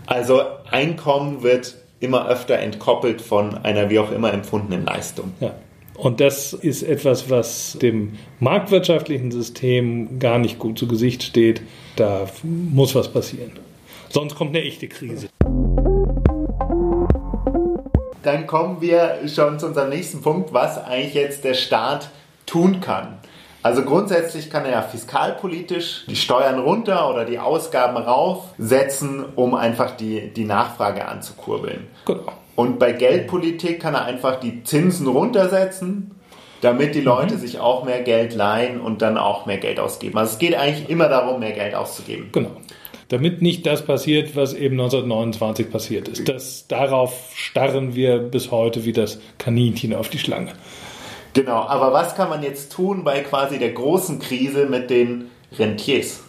Also 0.06 0.42
Einkommen 0.70 1.44
wird 1.44 1.76
immer 2.00 2.28
öfter 2.28 2.60
entkoppelt 2.60 3.22
von 3.22 3.58
einer 3.58 3.90
wie 3.90 4.00
auch 4.00 4.12
immer 4.12 4.34
empfundenen 4.34 4.86
Leistung. 4.86 5.34
Ja. 5.40 5.56
Und 5.96 6.20
das 6.20 6.52
ist 6.54 6.84
etwas, 6.84 7.30
was 7.30 7.78
dem 7.82 8.18
marktwirtschaftlichen 8.42 9.32
System 9.32 10.20
gar 10.20 10.38
nicht 10.38 10.60
gut 10.60 10.78
zu 10.78 10.88
Gesicht 10.88 11.24
steht. 11.24 11.62
Da 11.96 12.28
muss 12.44 12.94
was 12.96 13.12
passieren. 13.12 13.52
Sonst 14.10 14.36
kommt 14.36 14.56
eine 14.56 14.66
echte 14.66 14.88
Krise 14.88 15.30
dann 18.26 18.48
kommen 18.48 18.82
wir 18.82 19.20
schon 19.28 19.60
zu 19.60 19.68
unserem 19.68 19.90
nächsten 19.90 20.22
Punkt, 20.22 20.54
was 20.54 20.84
eigentlich 20.84 21.14
jetzt 21.14 21.44
der 21.44 21.54
Staat 21.54 22.10
tun 22.46 22.82
kann. 22.82 23.18
Also 23.64 23.82
grundsätzlich 23.82 24.52
kann 24.52 24.64
er 24.66 24.72
ja 24.72 24.82
fiskalpolitisch 24.84 26.06
die 26.08 26.16
Steuern 26.16 26.60
runter 26.60 27.10
oder 27.10 27.26
die 27.26 27.40
Ausgaben 27.40 27.98
raufsetzen, 27.98 29.26
um 29.36 29.56
einfach 29.56 29.98
die, 29.98 30.32
die 30.32 30.46
Nachfrage 30.46 31.08
anzukurbeln. 31.08 31.88
Genau. 32.06 32.32
Und 32.56 32.78
bei 32.78 32.92
Geldpolitik 32.92 33.82
kann 33.82 33.96
er 33.96 34.06
einfach 34.06 34.40
die 34.40 34.64
Zinsen 34.64 35.08
runtersetzen, 35.08 36.12
damit 36.62 36.94
die 36.94 37.02
Leute 37.02 37.36
mhm. 37.36 37.40
sich 37.40 37.60
auch 37.60 37.84
mehr 37.84 38.04
Geld 38.04 38.36
leihen 38.36 38.80
und 38.80 39.02
dann 39.02 39.18
auch 39.18 39.48
mehr 39.48 39.58
Geld 39.58 39.80
ausgeben. 39.80 40.18
Also 40.20 40.34
es 40.34 40.40
geht 40.40 40.56
eigentlich 40.56 40.88
immer 40.90 41.10
darum, 41.10 41.40
mehr 41.40 41.54
Geld 41.54 41.74
auszugeben. 41.74 42.30
Genau 42.32 42.52
damit 43.10 43.42
nicht 43.42 43.66
das 43.66 43.86
passiert, 43.86 44.36
was 44.36 44.54
eben 44.54 44.80
1929 44.80 45.70
passiert 45.70 46.08
ist. 46.08 46.28
Das, 46.28 46.68
darauf 46.68 47.32
starren 47.36 47.96
wir 47.96 48.20
bis 48.20 48.52
heute 48.52 48.86
wie 48.86 48.94
das 48.94 49.20
Kaninchen 49.38 49.94
auf 49.94 50.10
die 50.10 50.20
Schlange. 50.20 50.54
Genau, 51.34 51.64
aber 51.64 51.92
was 51.92 52.16
kann 52.16 52.30
man 52.30 52.44
jetzt 52.44 52.72
tun 52.72 53.04
bei 53.04 53.20
quasi 53.20 53.60
der 53.60 53.72
großen 53.72 54.20
Krise 54.20 54.68
mit 54.68 54.90
den 54.90 55.26
Rentiers? 55.58 56.22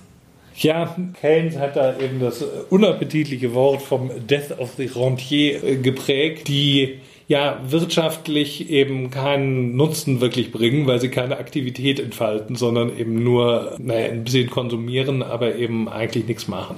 Ja, 0.57 0.97
Keynes 1.21 1.59
hat 1.59 1.77
da 1.77 1.99
eben 1.99 2.19
das 2.19 2.43
unappetitliche 2.71 3.53
Wort 3.55 3.83
vom 3.83 4.11
Death 4.27 4.59
of 4.59 4.71
the 4.77 4.87
Rentier 4.87 5.63
äh, 5.63 5.77
geprägt, 5.77 6.49
die 6.49 7.01
ja 7.29 7.61
wirtschaftlich 7.69 8.71
eben 8.71 9.11
keinen 9.11 9.77
Nutzen 9.77 10.21
wirklich 10.21 10.53
bringen, 10.53 10.87
weil 10.87 11.01
sie 11.01 11.09
keine 11.09 11.39
Aktivität 11.39 11.99
entfalten, 11.99 12.55
sondern 12.57 12.97
eben 12.97 13.23
nur 13.23 13.75
naja, 13.79 14.11
ein 14.11 14.25
bisschen 14.25 14.51
konsumieren, 14.51 15.23
aber 15.23 15.57
eben 15.57 15.89
eigentlich 15.89 16.27
nichts 16.27 16.47
machen. 16.47 16.77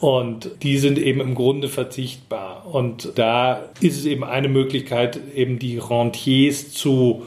Und 0.00 0.50
die 0.62 0.76
sind 0.76 0.98
eben 0.98 1.20
im 1.20 1.34
Grunde 1.34 1.68
verzichtbar. 1.68 2.66
Und 2.70 3.12
da 3.16 3.64
ist 3.80 3.98
es 3.98 4.04
eben 4.04 4.22
eine 4.22 4.48
Möglichkeit, 4.48 5.18
eben 5.34 5.58
die 5.58 5.78
Rentiers 5.78 6.72
zu 6.72 7.22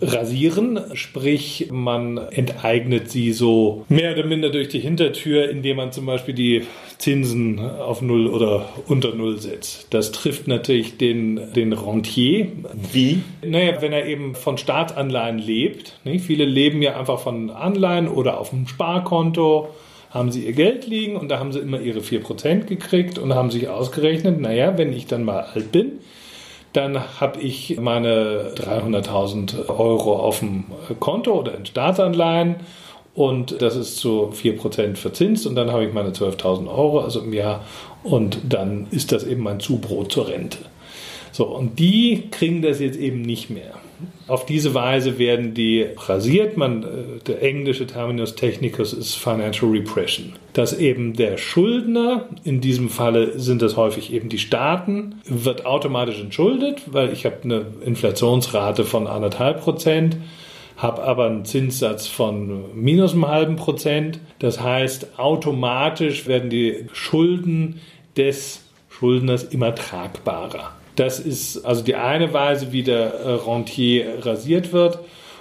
rasieren, 0.00 0.80
sprich 0.94 1.68
man 1.70 2.18
enteignet 2.18 3.10
sie 3.10 3.32
so 3.32 3.84
mehr 3.88 4.12
oder 4.12 4.26
minder 4.26 4.50
durch 4.50 4.68
die 4.68 4.80
Hintertür, 4.80 5.48
indem 5.48 5.76
man 5.76 5.92
zum 5.92 6.06
Beispiel 6.06 6.34
die 6.34 6.62
Zinsen 6.98 7.58
auf 7.58 8.02
Null 8.02 8.26
oder 8.26 8.68
unter 8.86 9.14
Null 9.14 9.38
setzt. 9.38 9.92
Das 9.92 10.12
trifft 10.12 10.48
natürlich 10.48 10.96
den, 10.96 11.40
den 11.54 11.72
Rentier. 11.72 12.48
Wie? 12.92 13.20
Naja, 13.44 13.80
wenn 13.80 13.92
er 13.92 14.06
eben 14.06 14.34
von 14.34 14.58
Staatsanleihen 14.58 15.38
lebt. 15.38 15.98
Nicht? 16.04 16.24
Viele 16.24 16.44
leben 16.44 16.82
ja 16.82 16.98
einfach 16.98 17.20
von 17.20 17.50
Anleihen 17.50 18.08
oder 18.08 18.38
auf 18.38 18.50
dem 18.50 18.66
Sparkonto 18.66 19.68
haben 20.10 20.30
sie 20.30 20.46
ihr 20.46 20.52
Geld 20.52 20.86
liegen 20.86 21.16
und 21.16 21.28
da 21.28 21.40
haben 21.40 21.52
sie 21.52 21.58
immer 21.58 21.80
ihre 21.80 21.98
4% 21.98 22.66
gekriegt 22.66 23.18
und 23.18 23.34
haben 23.34 23.50
sich 23.50 23.68
ausgerechnet, 23.68 24.40
naja, 24.40 24.78
wenn 24.78 24.92
ich 24.92 25.08
dann 25.08 25.24
mal 25.24 25.40
alt 25.40 25.72
bin, 25.72 25.98
dann 26.74 27.20
habe 27.20 27.40
ich 27.40 27.78
meine 27.80 28.52
300.000 28.56 29.68
Euro 29.68 30.16
auf 30.16 30.40
dem 30.40 30.64
Konto 31.00 31.32
oder 31.32 31.54
in 31.54 31.64
Staatsanleihen 31.64 32.56
und 33.14 33.62
das 33.62 33.76
ist 33.76 33.96
zu 33.96 34.32
4% 34.34 34.96
verzinst 34.96 35.46
und 35.46 35.54
dann 35.54 35.70
habe 35.70 35.86
ich 35.86 35.94
meine 35.94 36.10
12.000 36.10 36.68
Euro, 36.68 37.00
also 37.00 37.20
im 37.20 37.32
Jahr 37.32 37.64
und 38.02 38.38
dann 38.48 38.88
ist 38.90 39.12
das 39.12 39.24
eben 39.24 39.42
mein 39.42 39.60
Zubrot 39.60 40.12
zur 40.12 40.28
Rente. 40.28 40.58
So, 41.34 41.46
und 41.46 41.80
die 41.80 42.28
kriegen 42.30 42.62
das 42.62 42.78
jetzt 42.78 42.96
eben 42.96 43.20
nicht 43.20 43.50
mehr. 43.50 43.72
Auf 44.28 44.46
diese 44.46 44.72
Weise 44.72 45.18
werden 45.18 45.52
die 45.52 45.84
rasiert. 45.96 46.56
Man, 46.56 46.84
äh, 46.84 46.86
der 47.26 47.42
englische 47.42 47.88
Terminus 47.88 48.36
technicus 48.36 48.92
ist 48.92 49.16
Financial 49.16 49.68
Repression. 49.68 50.34
Dass 50.52 50.78
eben 50.78 51.14
der 51.14 51.36
Schuldner, 51.36 52.28
in 52.44 52.60
diesem 52.60 52.88
Falle 52.88 53.36
sind 53.36 53.62
das 53.62 53.76
häufig 53.76 54.12
eben 54.12 54.28
die 54.28 54.38
Staaten, 54.38 55.16
wird 55.24 55.66
automatisch 55.66 56.20
entschuldet, 56.20 56.82
weil 56.86 57.12
ich 57.12 57.26
habe 57.26 57.38
eine 57.42 57.66
Inflationsrate 57.84 58.84
von 58.84 59.08
anderthalb 59.08 59.60
Prozent 59.60 60.16
habe 60.76 61.04
aber 61.04 61.26
einen 61.26 61.44
Zinssatz 61.44 62.08
von 62.08 62.64
minus 62.74 63.12
einem 63.12 63.28
halben 63.28 63.56
Prozent. 63.56 64.18
Das 64.40 64.60
heißt, 64.60 65.18
automatisch 65.18 66.26
werden 66.26 66.50
die 66.50 66.86
Schulden 66.92 67.80
des 68.16 68.62
Schuldners 68.88 69.44
immer 69.44 69.74
tragbarer. 69.74 70.72
Das 70.96 71.18
ist 71.18 71.64
also 71.64 71.82
die 71.82 71.96
eine 71.96 72.32
Weise, 72.32 72.72
wie 72.72 72.82
der 72.82 73.14
äh, 73.14 73.30
Rentier 73.34 74.24
rasiert 74.24 74.72
wird. 74.72 74.98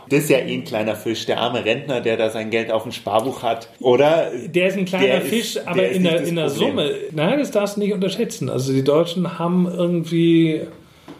Das 0.09 0.23
ist 0.23 0.29
ja 0.29 0.39
eh 0.39 0.53
ein 0.53 0.63
kleiner 0.63 0.95
Fisch, 0.95 1.25
der 1.25 1.39
arme 1.39 1.63
Rentner, 1.63 2.01
der 2.01 2.17
da 2.17 2.29
sein 2.29 2.49
Geld 2.49 2.71
auf 2.71 2.83
dem 2.83 2.91
Sparbuch 2.91 3.41
hat, 3.41 3.69
oder? 3.79 4.31
Der 4.47 4.67
ist 4.67 4.77
ein 4.77 4.85
kleiner 4.85 5.21
Fisch, 5.21 5.55
ist, 5.55 5.67
aber 5.67 5.87
in 5.87 6.03
der, 6.03 6.23
in 6.23 6.35
der 6.35 6.49
Summe, 6.49 6.91
nein, 7.11 7.39
das 7.39 7.51
darfst 7.51 7.77
du 7.77 7.81
nicht 7.81 7.93
unterschätzen. 7.93 8.49
Also 8.49 8.73
die 8.73 8.83
Deutschen 8.83 9.39
haben 9.39 9.65
irgendwie, 9.65 10.61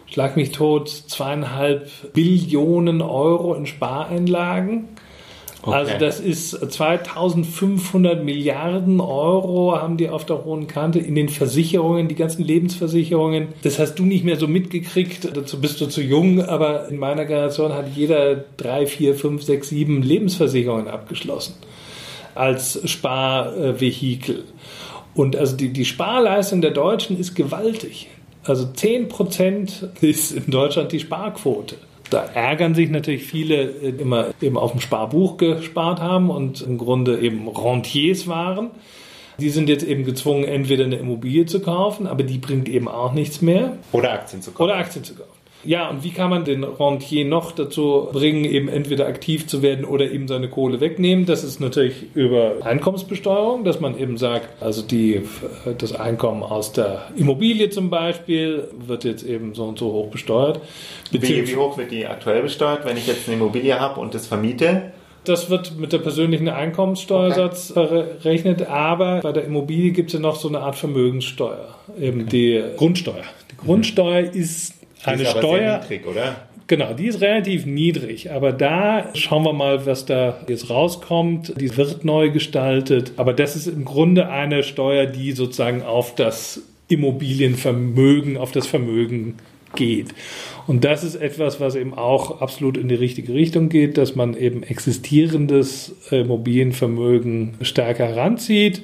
schlag 0.06 0.36
mich 0.36 0.52
tot, 0.52 0.88
zweieinhalb 0.90 1.88
Billionen 2.12 3.00
Euro 3.00 3.54
in 3.54 3.66
Spareinlagen. 3.66 4.88
Okay. 5.66 5.74
Also 5.74 5.92
das 5.98 6.20
ist 6.20 6.50
2500 6.50 8.22
Milliarden 8.22 9.00
Euro 9.00 9.80
haben 9.80 9.96
die 9.96 10.10
auf 10.10 10.26
der 10.26 10.44
hohen 10.44 10.66
Kante 10.66 10.98
in 10.98 11.14
den 11.14 11.30
Versicherungen, 11.30 12.06
die 12.08 12.14
ganzen 12.14 12.44
Lebensversicherungen. 12.44 13.48
Das 13.62 13.78
hast 13.78 13.94
du 13.94 14.04
nicht 14.04 14.24
mehr 14.24 14.36
so 14.36 14.46
mitgekriegt, 14.46 15.34
dazu 15.34 15.60
bist 15.60 15.80
du 15.80 15.86
zu 15.86 16.02
jung, 16.02 16.42
aber 16.42 16.88
in 16.88 16.98
meiner 16.98 17.24
Generation 17.24 17.72
hat 17.72 17.86
jeder 17.94 18.36
drei, 18.58 18.86
vier, 18.86 19.14
fünf, 19.14 19.42
sechs, 19.42 19.70
sieben 19.70 20.02
Lebensversicherungen 20.02 20.88
abgeschlossen 20.88 21.54
als 22.34 22.80
Sparvehikel. 22.84 24.44
Und 25.14 25.36
also 25.36 25.56
die, 25.56 25.72
die 25.72 25.84
Sparleistung 25.84 26.60
der 26.60 26.72
Deutschen 26.72 27.18
ist 27.18 27.34
gewaltig. 27.34 28.08
Also 28.44 28.66
10 28.66 29.08
Prozent 29.08 29.88
ist 30.02 30.32
in 30.32 30.50
Deutschland 30.50 30.92
die 30.92 31.00
Sparquote. 31.00 31.76
Da 32.14 32.26
ärgern 32.32 32.76
sich 32.76 32.90
natürlich 32.90 33.24
viele, 33.24 33.66
die 33.66 33.86
äh, 33.86 34.00
immer 34.00 34.26
eben 34.40 34.56
auf 34.56 34.70
dem 34.70 34.80
Sparbuch 34.80 35.36
gespart 35.36 36.00
haben 36.00 36.30
und 36.30 36.62
im 36.62 36.78
Grunde 36.78 37.18
eben 37.18 37.48
Rentiers 37.48 38.28
waren. 38.28 38.70
Die 39.40 39.50
sind 39.50 39.68
jetzt 39.68 39.84
eben 39.84 40.04
gezwungen, 40.04 40.44
entweder 40.44 40.84
eine 40.84 40.94
Immobilie 40.94 41.44
zu 41.46 41.58
kaufen, 41.58 42.06
aber 42.06 42.22
die 42.22 42.38
bringt 42.38 42.68
eben 42.68 42.86
auch 42.86 43.14
nichts 43.14 43.42
mehr. 43.42 43.78
Oder 43.90 44.12
Aktien 44.12 44.42
zu 44.42 44.52
kaufen. 44.52 44.62
Oder 44.62 44.76
Aktien 44.76 45.02
zu 45.02 45.16
kaufen. 45.16 45.32
Ja, 45.64 45.88
und 45.88 46.04
wie 46.04 46.10
kann 46.10 46.30
man 46.30 46.44
den 46.44 46.64
Rentier 46.64 47.24
noch 47.24 47.52
dazu 47.52 48.08
bringen, 48.12 48.44
eben 48.44 48.68
entweder 48.68 49.06
aktiv 49.06 49.46
zu 49.46 49.62
werden 49.62 49.84
oder 49.84 50.10
eben 50.10 50.28
seine 50.28 50.48
Kohle 50.48 50.80
wegnehmen? 50.80 51.26
Das 51.26 51.44
ist 51.44 51.60
natürlich 51.60 52.14
über 52.14 52.56
Einkommensbesteuerung, 52.62 53.64
dass 53.64 53.80
man 53.80 53.98
eben 53.98 54.16
sagt, 54.16 54.62
also 54.62 54.82
die, 54.82 55.22
das 55.78 55.92
Einkommen 55.92 56.42
aus 56.42 56.72
der 56.72 57.06
Immobilie 57.16 57.70
zum 57.70 57.90
Beispiel 57.90 58.68
wird 58.86 59.04
jetzt 59.04 59.24
eben 59.24 59.54
so 59.54 59.64
und 59.64 59.78
so 59.78 59.92
hoch 59.92 60.08
besteuert. 60.08 60.60
Wie, 61.10 61.22
wie 61.22 61.56
hoch 61.56 61.78
wird 61.78 61.90
die 61.90 62.06
aktuell 62.06 62.42
besteuert, 62.42 62.84
wenn 62.84 62.96
ich 62.96 63.06
jetzt 63.06 63.26
eine 63.26 63.36
Immobilie 63.36 63.78
habe 63.78 64.00
und 64.00 64.14
das 64.14 64.26
vermiete? 64.26 64.92
Das 65.24 65.48
wird 65.48 65.78
mit 65.78 65.92
der 65.92 65.98
persönlichen 65.98 66.48
Einkommenssteuersatz 66.48 67.72
okay. 67.74 68.04
verrechnet, 68.20 68.68
aber 68.68 69.20
bei 69.20 69.32
der 69.32 69.44
Immobilie 69.44 69.92
gibt 69.92 70.10
es 70.10 70.14
ja 70.14 70.20
noch 70.20 70.36
so 70.36 70.48
eine 70.48 70.60
Art 70.60 70.76
Vermögenssteuer, 70.76 71.74
eben 71.98 72.22
okay. 72.22 72.30
die 72.30 72.76
Grundsteuer. 72.76 73.24
Die 73.50 73.56
Grundsteuer 73.56 74.22
mhm. 74.22 74.38
ist 74.38 74.74
eine 75.06 75.22
ist 75.22 75.30
Steuer. 75.30 75.78
Niedrig, 75.80 76.06
oder? 76.06 76.36
Genau, 76.66 76.94
die 76.94 77.08
ist 77.08 77.20
relativ 77.20 77.66
niedrig, 77.66 78.30
aber 78.30 78.52
da 78.52 79.10
schauen 79.14 79.44
wir 79.44 79.52
mal, 79.52 79.84
was 79.84 80.06
da 80.06 80.38
jetzt 80.48 80.70
rauskommt. 80.70 81.60
Die 81.60 81.76
wird 81.76 82.04
neu 82.06 82.30
gestaltet, 82.30 83.12
aber 83.16 83.34
das 83.34 83.54
ist 83.54 83.66
im 83.66 83.84
Grunde 83.84 84.28
eine 84.30 84.62
Steuer, 84.62 85.04
die 85.04 85.32
sozusagen 85.32 85.82
auf 85.82 86.14
das 86.14 86.62
Immobilienvermögen, 86.88 88.38
auf 88.38 88.52
das 88.52 88.66
Vermögen 88.66 89.36
geht. 89.76 90.14
Und 90.66 90.84
das 90.84 91.04
ist 91.04 91.16
etwas, 91.16 91.60
was 91.60 91.74
eben 91.74 91.92
auch 91.92 92.40
absolut 92.40 92.78
in 92.78 92.88
die 92.88 92.94
richtige 92.94 93.34
Richtung 93.34 93.68
geht, 93.68 93.98
dass 93.98 94.14
man 94.14 94.34
eben 94.34 94.62
existierendes 94.62 95.94
Immobilienvermögen 96.10 97.56
stärker 97.60 98.06
heranzieht 98.06 98.82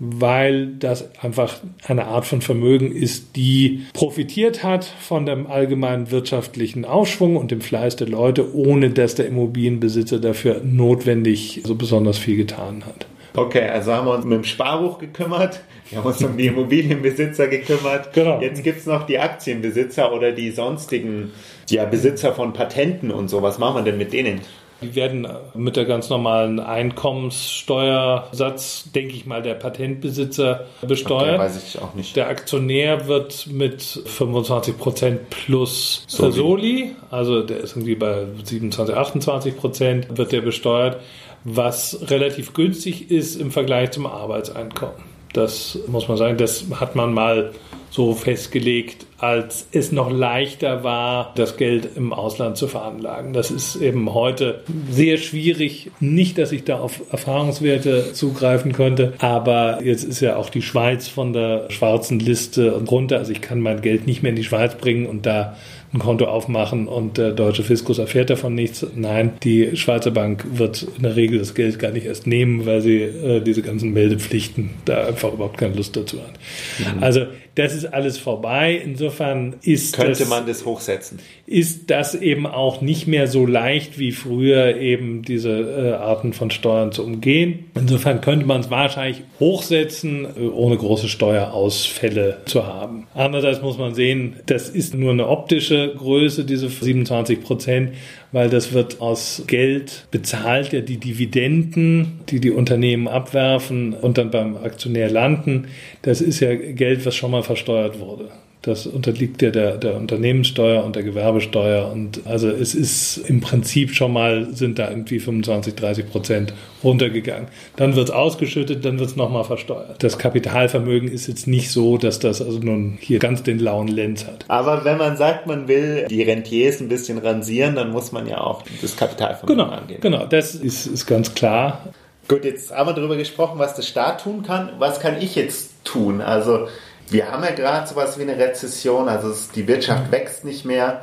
weil 0.00 0.68
das 0.78 1.10
einfach 1.20 1.58
eine 1.86 2.06
Art 2.06 2.26
von 2.26 2.40
Vermögen 2.40 2.90
ist, 2.90 3.36
die 3.36 3.82
profitiert 3.92 4.64
hat 4.64 4.84
von 4.84 5.26
dem 5.26 5.46
allgemeinen 5.46 6.10
wirtschaftlichen 6.10 6.86
Aufschwung 6.86 7.36
und 7.36 7.50
dem 7.50 7.60
Fleiß 7.60 7.96
der 7.96 8.08
Leute, 8.08 8.54
ohne 8.54 8.90
dass 8.90 9.14
der 9.14 9.26
Immobilienbesitzer 9.26 10.18
dafür 10.18 10.62
notwendig 10.64 11.60
so 11.64 11.74
besonders 11.74 12.16
viel 12.16 12.36
getan 12.36 12.84
hat. 12.86 13.06
Okay, 13.36 13.68
also 13.68 13.92
haben 13.92 14.06
wir 14.06 14.14
uns 14.14 14.24
mit 14.24 14.38
dem 14.38 14.44
Sparbuch 14.44 14.98
gekümmert, 14.98 15.60
wir 15.90 15.98
haben 15.98 16.06
uns 16.06 16.22
um 16.22 16.36
die 16.36 16.46
Immobilienbesitzer 16.46 17.48
gekümmert. 17.48 18.12
Genau. 18.12 18.40
Jetzt 18.40 18.62
gibt 18.62 18.78
es 18.78 18.86
noch 18.86 19.06
die 19.06 19.18
Aktienbesitzer 19.18 20.12
oder 20.12 20.32
die 20.32 20.50
sonstigen 20.52 21.32
ja, 21.68 21.84
Besitzer 21.84 22.32
von 22.32 22.52
Patenten 22.52 23.10
und 23.10 23.28
so. 23.28 23.42
Was 23.42 23.58
machen 23.58 23.76
wir 23.76 23.82
denn 23.82 23.98
mit 23.98 24.12
denen? 24.12 24.40
Die 24.82 24.94
werden 24.94 25.26
mit 25.54 25.76
der 25.76 25.84
ganz 25.84 26.08
normalen 26.08 26.58
Einkommenssteuersatz, 26.60 28.84
denke 28.94 29.14
ich 29.14 29.26
mal, 29.26 29.42
der 29.42 29.52
Patentbesitzer 29.54 30.64
besteuert. 30.82 31.34
Okay, 31.34 31.38
weiß 31.38 31.62
ich 31.62 31.78
auch 31.80 31.94
nicht. 31.94 32.16
Der 32.16 32.28
Aktionär 32.28 33.06
wird 33.06 33.46
mit 33.48 33.82
25 33.82 34.78
Prozent 34.78 35.28
plus 35.30 36.04
Soli. 36.06 36.32
Soli, 36.32 36.96
also 37.10 37.42
der 37.42 37.58
ist 37.58 37.72
irgendwie 37.72 37.96
bei 37.96 38.24
27, 38.44 38.96
28 38.96 39.56
Prozent, 39.56 40.16
wird 40.16 40.32
der 40.32 40.40
besteuert, 40.40 41.00
was 41.44 41.98
relativ 42.08 42.54
günstig 42.54 43.10
ist 43.10 43.36
im 43.36 43.50
Vergleich 43.50 43.90
zum 43.90 44.06
Arbeitseinkommen. 44.06 45.09
Das 45.32 45.78
muss 45.86 46.08
man 46.08 46.16
sagen, 46.16 46.36
das 46.36 46.64
hat 46.78 46.96
man 46.96 47.12
mal 47.12 47.52
so 47.90 48.14
festgelegt, 48.14 49.04
als 49.18 49.66
es 49.72 49.90
noch 49.90 50.10
leichter 50.10 50.84
war, 50.84 51.32
das 51.34 51.56
Geld 51.56 51.88
im 51.96 52.12
Ausland 52.12 52.56
zu 52.56 52.68
veranlagen. 52.68 53.32
Das 53.32 53.50
ist 53.50 53.76
eben 53.76 54.14
heute 54.14 54.60
sehr 54.88 55.18
schwierig. 55.18 55.90
Nicht, 55.98 56.38
dass 56.38 56.52
ich 56.52 56.64
da 56.64 56.78
auf 56.78 57.00
Erfahrungswerte 57.10 58.12
zugreifen 58.12 58.72
könnte, 58.72 59.14
aber 59.18 59.82
jetzt 59.82 60.04
ist 60.04 60.20
ja 60.20 60.36
auch 60.36 60.50
die 60.50 60.62
Schweiz 60.62 61.08
von 61.08 61.32
der 61.32 61.68
schwarzen 61.70 62.20
Liste 62.20 62.80
runter. 62.88 63.18
Also 63.18 63.32
ich 63.32 63.40
kann 63.40 63.60
mein 63.60 63.82
Geld 63.82 64.06
nicht 64.06 64.22
mehr 64.22 64.30
in 64.30 64.36
die 64.36 64.44
Schweiz 64.44 64.76
bringen 64.76 65.06
und 65.06 65.26
da 65.26 65.56
ein 65.92 65.98
Konto 65.98 66.26
aufmachen 66.26 66.86
und 66.86 67.18
der 67.18 67.32
deutsche 67.32 67.64
Fiskus 67.64 67.98
erfährt 67.98 68.30
davon 68.30 68.54
nichts. 68.54 68.86
Nein, 68.94 69.32
die 69.42 69.76
Schweizer 69.76 70.12
Bank 70.12 70.44
wird 70.52 70.86
in 70.96 71.02
der 71.02 71.16
Regel 71.16 71.38
das 71.38 71.54
Geld 71.54 71.78
gar 71.78 71.90
nicht 71.90 72.06
erst 72.06 72.26
nehmen, 72.26 72.64
weil 72.64 72.80
sie 72.80 72.98
äh, 73.02 73.40
diese 73.40 73.62
ganzen 73.62 73.92
Meldepflichten 73.92 74.70
da 74.84 75.06
einfach 75.06 75.32
überhaupt 75.32 75.58
keine 75.58 75.74
Lust 75.74 75.96
dazu 75.96 76.18
hat. 76.18 76.34
Mhm. 76.78 77.02
Also 77.02 77.26
das 77.60 77.74
ist 77.74 77.92
alles 77.92 78.16
vorbei. 78.16 78.80
Insofern 78.82 79.56
ist 79.62 79.94
könnte 79.94 80.20
das, 80.20 80.28
man 80.28 80.46
das 80.46 80.64
hochsetzen. 80.64 81.18
Ist 81.46 81.90
das 81.90 82.14
eben 82.14 82.46
auch 82.46 82.80
nicht 82.80 83.06
mehr 83.06 83.28
so 83.28 83.44
leicht 83.44 83.98
wie 83.98 84.12
früher 84.12 84.76
eben 84.76 85.22
diese 85.22 85.50
äh, 85.50 85.92
Arten 85.92 86.32
von 86.32 86.50
Steuern 86.50 86.90
zu 86.90 87.04
umgehen. 87.04 87.66
Insofern 87.74 88.22
könnte 88.22 88.46
man 88.46 88.62
es 88.62 88.70
wahrscheinlich 88.70 89.22
hochsetzen, 89.38 90.24
äh, 90.24 90.46
ohne 90.48 90.78
große 90.78 91.08
Steuerausfälle 91.08 92.38
zu 92.46 92.66
haben. 92.66 93.06
Andererseits 93.14 93.60
muss 93.60 93.76
man 93.76 93.94
sehen, 93.94 94.36
das 94.46 94.70
ist 94.70 94.94
nur 94.94 95.12
eine 95.12 95.28
optische 95.28 95.94
Größe, 95.94 96.44
diese 96.46 96.70
27 96.70 97.42
Prozent 97.42 97.92
weil 98.32 98.48
das 98.48 98.72
wird 98.72 99.00
aus 99.00 99.42
Geld 99.46 100.06
bezahlt, 100.10 100.72
ja 100.72 100.80
die 100.80 100.98
Dividenden, 100.98 102.20
die 102.28 102.40
die 102.40 102.50
Unternehmen 102.50 103.08
abwerfen 103.08 103.92
und 103.92 104.18
dann 104.18 104.30
beim 104.30 104.56
Aktionär 104.56 105.10
landen. 105.10 105.68
Das 106.02 106.20
ist 106.20 106.40
ja 106.40 106.54
Geld, 106.54 107.04
was 107.04 107.16
schon 107.16 107.32
mal 107.32 107.42
versteuert 107.50 107.98
wurde. 107.98 108.28
Das 108.62 108.86
unterliegt 108.86 109.42
ja 109.42 109.50
der, 109.50 109.76
der 109.76 109.96
Unternehmenssteuer 109.96 110.84
und 110.84 110.94
der 110.94 111.02
Gewerbesteuer. 111.02 111.90
Und 111.90 112.20
also 112.26 112.48
es 112.48 112.74
ist 112.76 113.16
im 113.16 113.40
Prinzip 113.40 113.92
schon 113.92 114.12
mal, 114.12 114.48
sind 114.52 114.78
da 114.78 114.88
irgendwie 114.88 115.18
25, 115.18 115.74
30 115.74 116.10
Prozent 116.10 116.52
runtergegangen. 116.84 117.48
Dann 117.74 117.96
wird 117.96 118.10
es 118.10 118.14
ausgeschüttet, 118.14 118.84
dann 118.84 119.00
wird 119.00 119.08
es 119.08 119.16
nochmal 119.16 119.42
versteuert. 119.42 120.00
Das 120.04 120.18
Kapitalvermögen 120.18 121.10
ist 121.10 121.26
jetzt 121.26 121.48
nicht 121.48 121.72
so, 121.72 121.96
dass 121.96 122.20
das 122.20 122.40
also 122.40 122.58
nun 122.60 122.98
hier 123.00 123.18
ganz 123.18 123.42
den 123.42 123.58
lauen 123.58 123.88
Lenz 123.88 124.26
hat. 124.26 124.44
Aber 124.46 124.84
wenn 124.84 124.98
man 124.98 125.16
sagt, 125.16 125.48
man 125.48 125.66
will 125.66 126.06
die 126.08 126.22
Rentiers 126.22 126.80
ein 126.80 126.88
bisschen 126.88 127.18
ransieren, 127.18 127.74
dann 127.74 127.90
muss 127.90 128.12
man 128.12 128.28
ja 128.28 128.42
auch 128.42 128.62
das 128.80 128.94
Kapitalvermögen 128.94 129.56
genau, 129.56 129.74
angehen. 129.74 130.00
Genau, 130.02 130.26
das 130.26 130.54
ist, 130.54 130.86
ist 130.86 131.06
ganz 131.06 131.34
klar. 131.34 131.94
Gut, 132.28 132.44
jetzt 132.44 132.70
haben 132.70 132.88
wir 132.88 132.94
darüber 132.94 133.16
gesprochen, 133.16 133.58
was 133.58 133.74
der 133.74 133.82
Staat 133.82 134.22
tun 134.22 134.44
kann. 134.44 134.70
Was 134.78 135.00
kann 135.00 135.20
ich 135.20 135.34
jetzt 135.34 135.82
tun? 135.82 136.20
Also 136.20 136.68
wir 137.10 137.30
haben 137.30 137.42
ja 137.42 137.50
gerade 137.50 137.86
sowas 137.86 138.18
wie 138.18 138.22
eine 138.22 138.38
Rezession, 138.38 139.08
also 139.08 139.34
die 139.54 139.66
Wirtschaft 139.66 140.12
wächst 140.12 140.44
nicht 140.44 140.64
mehr. 140.64 141.02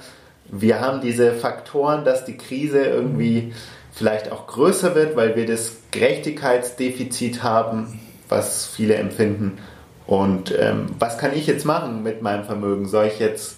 Wir 0.49 0.79
haben 0.79 1.01
diese 1.01 1.33
Faktoren, 1.33 2.05
dass 2.05 2.23
die 2.23 2.37
Krise 2.37 2.79
irgendwie 2.85 3.53
vielleicht 3.91 4.31
auch 4.31 4.47
größer 4.47 4.95
wird, 4.95 5.15
weil 5.15 5.35
wir 5.35 5.45
das 5.45 5.73
Gerechtigkeitsdefizit 5.91 7.43
haben, 7.43 7.99
was 8.29 8.65
viele 8.65 8.95
empfinden. 8.95 9.57
Und 10.05 10.53
ähm, 10.57 10.85
was 10.99 11.17
kann 11.17 11.35
ich 11.35 11.47
jetzt 11.47 11.65
machen 11.65 12.03
mit 12.03 12.21
meinem 12.21 12.45
Vermögen? 12.45 12.87
Soll 12.87 13.07
ich 13.07 13.19
jetzt 13.19 13.57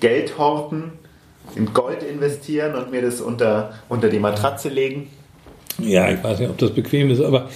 Geld 0.00 0.36
horten, 0.36 0.92
in 1.54 1.72
Gold 1.72 2.02
investieren 2.02 2.74
und 2.74 2.90
mir 2.90 3.00
das 3.00 3.22
unter, 3.22 3.72
unter 3.88 4.10
die 4.10 4.18
Matratze 4.18 4.68
legen? 4.68 5.10
Ja, 5.78 6.10
ich 6.10 6.22
weiß 6.22 6.40
nicht, 6.40 6.50
ob 6.50 6.58
das 6.58 6.72
bequem 6.72 7.10
ist, 7.10 7.22
aber 7.22 7.48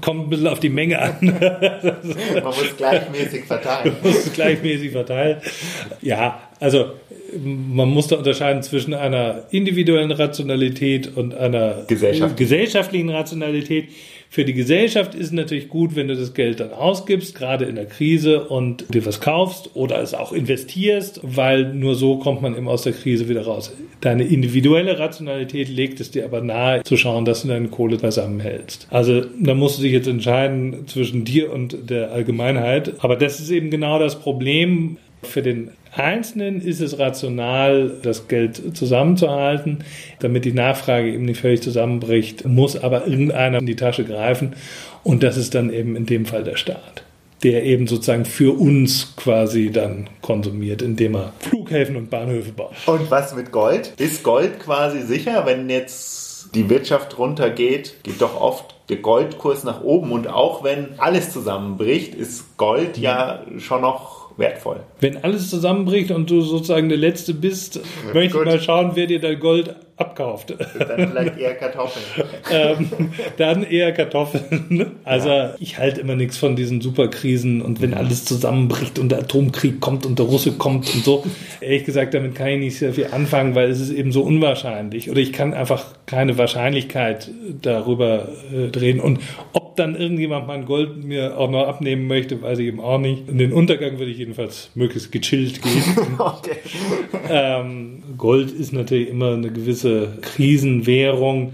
kommt 0.00 0.26
ein 0.26 0.30
bisschen 0.30 0.46
auf 0.46 0.60
die 0.60 0.68
Menge 0.68 0.98
an. 0.98 1.16
Man 1.20 2.44
muss 2.44 2.76
gleichmäßig 2.76 3.44
verteilen. 3.44 3.96
Man 4.02 4.12
muss 4.12 4.32
gleichmäßig 4.32 4.92
verteilen. 4.92 5.40
Ja, 6.02 6.42
also 6.60 6.92
man 7.38 7.88
muss 7.88 8.08
da 8.08 8.16
unterscheiden 8.16 8.62
zwischen 8.62 8.92
einer 8.92 9.44
individuellen 9.50 10.10
Rationalität 10.10 11.16
und 11.16 11.34
einer 11.34 11.84
gesellschaftlichen 11.86 13.10
Rationalität. 13.10 13.88
Für 14.32 14.44
die 14.44 14.54
Gesellschaft 14.54 15.16
ist 15.16 15.26
es 15.26 15.32
natürlich 15.32 15.68
gut, 15.68 15.96
wenn 15.96 16.06
du 16.06 16.14
das 16.14 16.34
Geld 16.34 16.60
dann 16.60 16.72
ausgibst, 16.72 17.34
gerade 17.34 17.64
in 17.64 17.74
der 17.74 17.86
Krise 17.86 18.44
und 18.44 18.94
dir 18.94 19.04
was 19.04 19.20
kaufst 19.20 19.70
oder 19.74 20.00
es 20.00 20.14
auch 20.14 20.32
investierst, 20.32 21.18
weil 21.24 21.74
nur 21.74 21.96
so 21.96 22.18
kommt 22.18 22.40
man 22.40 22.56
eben 22.56 22.68
aus 22.68 22.82
der 22.82 22.92
Krise 22.92 23.28
wieder 23.28 23.42
raus. 23.42 23.72
Deine 24.00 24.22
individuelle 24.22 25.00
Rationalität 25.00 25.68
legt 25.68 25.98
es 25.98 26.12
dir 26.12 26.24
aber 26.24 26.42
nahe, 26.42 26.84
zu 26.84 26.96
schauen, 26.96 27.24
dass 27.24 27.42
du 27.42 27.48
deine 27.48 27.66
Kohle 27.66 27.98
zusammenhältst. 27.98 28.86
Also 28.90 29.24
da 29.40 29.54
musst 29.54 29.78
du 29.78 29.82
dich 29.82 29.92
jetzt 29.92 30.06
entscheiden 30.06 30.86
zwischen 30.86 31.24
dir 31.24 31.52
und 31.52 31.90
der 31.90 32.12
Allgemeinheit. 32.12 32.94
Aber 33.00 33.16
das 33.16 33.40
ist 33.40 33.50
eben 33.50 33.68
genau 33.68 33.98
das 33.98 34.20
Problem. 34.20 34.98
Für 35.22 35.42
den 35.42 35.72
Einzelnen 35.92 36.60
ist 36.60 36.80
es 36.80 36.98
rational, 36.98 37.92
das 38.02 38.28
Geld 38.28 38.76
zusammenzuhalten, 38.76 39.84
damit 40.20 40.44
die 40.44 40.52
Nachfrage 40.52 41.12
eben 41.12 41.24
nicht 41.24 41.40
völlig 41.40 41.62
zusammenbricht, 41.62 42.44
muss 42.44 42.80
aber 42.80 43.06
irgendeiner 43.06 43.58
in 43.58 43.66
die 43.66 43.76
Tasche 43.76 44.04
greifen 44.04 44.54
und 45.02 45.22
das 45.22 45.36
ist 45.36 45.54
dann 45.54 45.72
eben 45.72 45.96
in 45.96 46.06
dem 46.06 46.26
Fall 46.26 46.44
der 46.44 46.56
Staat, 46.56 47.02
der 47.42 47.64
eben 47.64 47.88
sozusagen 47.88 48.24
für 48.24 48.58
uns 48.58 49.14
quasi 49.16 49.70
dann 49.70 50.08
konsumiert, 50.22 50.82
indem 50.82 51.16
er 51.16 51.32
Flughäfen 51.40 51.96
und 51.96 52.08
Bahnhöfe 52.08 52.52
baut. 52.52 52.72
Und 52.86 53.10
was 53.10 53.34
mit 53.34 53.50
Gold? 53.50 53.92
Ist 53.98 54.22
Gold 54.22 54.60
quasi 54.60 55.02
sicher, 55.02 55.44
wenn 55.46 55.68
jetzt 55.68 56.54
die 56.54 56.70
Wirtschaft 56.70 57.18
runtergeht, 57.18 57.96
geht 58.02 58.20
doch 58.20 58.40
oft 58.40 58.74
der 58.88 58.98
Goldkurs 58.98 59.64
nach 59.64 59.82
oben 59.82 60.12
und 60.12 60.28
auch 60.28 60.64
wenn 60.64 60.98
alles 60.98 61.32
zusammenbricht, 61.32 62.14
ist 62.14 62.56
Gold 62.56 62.98
ja 62.98 63.44
schon 63.58 63.82
noch 63.82 64.19
wertvoll. 64.40 64.80
Wenn 64.98 65.22
alles 65.22 65.48
zusammenbricht 65.50 66.10
und 66.10 66.28
du 66.28 66.40
sozusagen 66.40 66.88
der 66.88 66.98
Letzte 66.98 67.34
bist, 67.34 67.80
möchte 68.12 68.38
ich 68.38 68.44
mal 68.44 68.60
schauen, 68.60 68.92
wer 68.94 69.06
dir 69.06 69.20
dein 69.20 69.38
Gold 69.38 69.76
abkauft. 70.00 70.54
Dann 70.78 71.10
vielleicht 71.10 71.38
eher 71.38 71.54
Kartoffeln. 71.54 72.04
ähm, 72.52 72.90
dann 73.36 73.62
eher 73.64 73.92
Kartoffeln. 73.92 74.92
Also 75.04 75.28
ja. 75.28 75.54
ich 75.58 75.78
halte 75.78 76.00
immer 76.00 76.16
nichts 76.16 76.38
von 76.38 76.56
diesen 76.56 76.80
Superkrisen 76.80 77.62
und 77.62 77.80
wenn 77.82 77.94
alles 77.94 78.24
zusammenbricht 78.24 78.98
und 78.98 79.10
der 79.10 79.20
Atomkrieg 79.20 79.80
kommt 79.80 80.06
und 80.06 80.18
der 80.18 80.26
Russe 80.26 80.52
kommt 80.52 80.92
und 80.94 81.04
so. 81.04 81.24
Ehrlich 81.60 81.84
gesagt, 81.84 82.14
damit 82.14 82.34
kann 82.34 82.48
ich 82.48 82.58
nicht 82.58 82.78
sehr 82.78 82.94
viel 82.94 83.08
anfangen, 83.12 83.54
weil 83.54 83.68
es 83.68 83.80
ist 83.80 83.90
eben 83.90 84.12
so 84.12 84.22
unwahrscheinlich. 84.22 85.10
Oder 85.10 85.20
ich 85.20 85.32
kann 85.32 85.54
einfach 85.54 85.84
keine 86.06 86.38
Wahrscheinlichkeit 86.38 87.30
darüber 87.62 88.28
äh, 88.52 88.68
drehen. 88.68 89.00
Und 89.00 89.20
ob 89.52 89.76
dann 89.76 89.96
irgendjemand 89.96 90.46
mein 90.46 90.64
Gold 90.64 91.04
mir 91.04 91.38
auch 91.38 91.50
noch 91.50 91.66
abnehmen 91.66 92.06
möchte, 92.06 92.40
weiß 92.40 92.58
ich 92.58 92.66
eben 92.66 92.80
auch 92.80 92.98
nicht. 92.98 93.28
In 93.28 93.38
den 93.38 93.52
Untergang 93.52 93.98
würde 93.98 94.10
ich 94.10 94.18
jedenfalls 94.18 94.70
möglichst 94.74 95.12
gechillt 95.12 95.62
gehen. 95.62 95.82
okay. 96.18 96.56
ähm, 97.28 98.02
Gold 98.16 98.50
ist 98.50 98.72
natürlich 98.72 99.08
immer 99.08 99.34
eine 99.34 99.50
gewisse 99.50 99.89
Krisenwährung, 100.20 101.52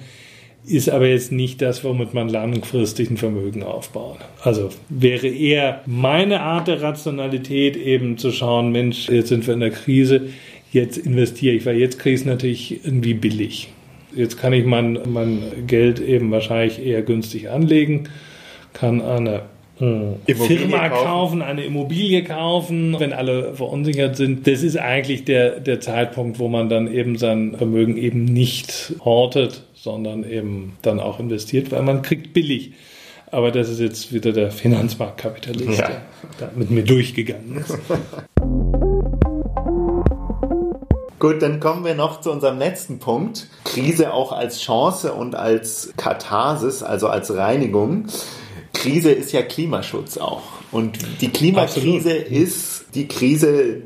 ist 0.66 0.90
aber 0.90 1.06
jetzt 1.06 1.30
nicht 1.30 1.62
das, 1.62 1.84
womit 1.84 2.12
man 2.12 2.28
langfristig 2.28 3.10
ein 3.10 3.16
Vermögen 3.16 3.62
aufbaut. 3.62 4.18
Also 4.42 4.70
wäre 4.88 5.28
eher 5.28 5.82
meine 5.86 6.40
Art 6.40 6.66
der 6.66 6.82
Rationalität 6.82 7.76
eben 7.76 8.18
zu 8.18 8.32
schauen, 8.32 8.72
Mensch, 8.72 9.08
jetzt 9.08 9.28
sind 9.28 9.46
wir 9.46 9.54
in 9.54 9.60
der 9.60 9.70
Krise, 9.70 10.28
jetzt 10.72 10.98
investiere 10.98 11.54
ich, 11.54 11.66
weil 11.66 11.76
jetzt 11.76 11.98
kriege 11.98 12.14
ich 12.14 12.20
es 12.22 12.26
natürlich 12.26 12.84
irgendwie 12.84 13.14
billig. 13.14 13.68
Jetzt 14.14 14.38
kann 14.38 14.52
ich 14.52 14.64
mein, 14.64 14.98
mein 15.06 15.42
Geld 15.66 16.00
eben 16.00 16.30
wahrscheinlich 16.30 16.84
eher 16.84 17.02
günstig 17.02 17.48
anlegen, 17.48 18.08
kann 18.72 19.00
eine 19.00 19.42
Firma 19.78 20.88
kaufen. 20.88 21.06
kaufen. 21.06 21.42
eine 21.42 21.64
Immobilie 21.64 22.24
kaufen, 22.24 22.98
wenn 22.98 23.12
alle 23.12 23.54
verunsichert 23.54 24.16
sind. 24.16 24.46
Das 24.46 24.62
ist 24.62 24.78
eigentlich 24.78 25.24
der, 25.24 25.60
der 25.60 25.80
Zeitpunkt, 25.80 26.38
wo 26.38 26.48
man 26.48 26.68
dann 26.68 26.90
eben 26.92 27.18
sein 27.18 27.54
Vermögen 27.56 27.96
eben 27.96 28.24
nicht 28.24 28.94
hortet, 29.04 29.64
sondern 29.74 30.24
eben 30.28 30.76
dann 30.82 30.98
auch 30.98 31.20
investiert, 31.20 31.72
weil 31.72 31.82
man 31.82 32.02
kriegt 32.02 32.32
billig. 32.32 32.72
Aber 33.30 33.50
das 33.50 33.68
ist 33.68 33.80
jetzt 33.80 34.14
wieder 34.14 34.32
der 34.32 34.50
Finanzmarktkapitalist, 34.50 35.78
ja. 35.78 35.88
der 35.88 36.02
da 36.38 36.50
mit 36.54 36.70
mir 36.70 36.84
durchgegangen 36.84 37.58
ist. 37.58 37.76
Gut, 41.18 41.40
dann 41.40 41.60
kommen 41.60 41.84
wir 41.84 41.94
noch 41.94 42.20
zu 42.20 42.30
unserem 42.30 42.58
letzten 42.58 42.98
Punkt. 42.98 43.48
Krise 43.64 44.12
auch 44.12 44.32
als 44.32 44.60
Chance 44.60 45.12
und 45.14 45.34
als 45.34 45.92
Katharsis, 45.96 46.82
also 46.82 47.08
als 47.08 47.34
Reinigung. 47.34 48.06
Krise 48.76 49.10
ist 49.10 49.32
ja 49.32 49.42
Klimaschutz 49.42 50.18
auch. 50.18 50.42
Und 50.70 50.98
die 51.20 51.30
Klimakrise 51.30 52.10
Absolut. 52.10 52.30
ist 52.30 52.84
die 52.94 53.08
Krise, 53.08 53.82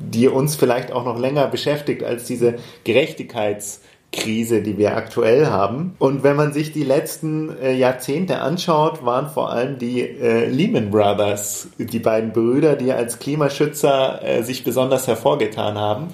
die 0.00 0.28
uns 0.28 0.56
vielleicht 0.56 0.92
auch 0.92 1.04
noch 1.04 1.18
länger 1.18 1.46
beschäftigt 1.46 2.02
als 2.02 2.24
diese 2.24 2.54
Gerechtigkeitskrise, 2.84 4.62
die 4.62 4.78
wir 4.78 4.96
aktuell 4.96 5.46
haben. 5.46 5.94
Und 5.98 6.22
wenn 6.22 6.36
man 6.36 6.52
sich 6.52 6.72
die 6.72 6.84
letzten 6.84 7.56
äh, 7.58 7.74
Jahrzehnte 7.74 8.40
anschaut, 8.40 9.04
waren 9.04 9.28
vor 9.28 9.50
allem 9.50 9.78
die 9.78 10.00
äh, 10.00 10.46
Lehman 10.46 10.90
Brothers, 10.90 11.68
die 11.78 11.98
beiden 11.98 12.32
Brüder, 12.32 12.76
die 12.76 12.92
als 12.92 13.18
Klimaschützer 13.18 14.24
äh, 14.24 14.42
sich 14.42 14.64
besonders 14.64 15.06
hervorgetan 15.06 15.76
haben. 15.76 16.08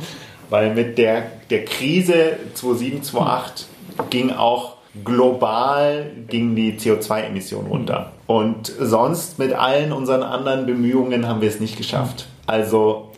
Weil 0.49 0.75
mit 0.75 0.99
der, 0.99 1.31
der 1.49 1.65
Krise 1.65 2.39
2007, 2.55 3.05
2008 3.05 3.67
ging 4.11 4.31
auch 4.33 4.80
global 5.05 6.11
ging 6.29 6.57
die 6.57 6.79
CO2-Emission 6.79 7.67
runter. 7.67 8.13
Und 8.27 8.73
sonst 8.79 9.39
mit 9.39 9.53
allen 9.53 9.93
unseren 9.93 10.23
anderen 10.23 10.67
Bemühungen 10.67 11.29
haben 11.29 11.41
wir 11.41 11.49
es 11.49 11.61
nicht 11.61 11.77
geschafft. 11.77 12.27
Also 12.47 13.10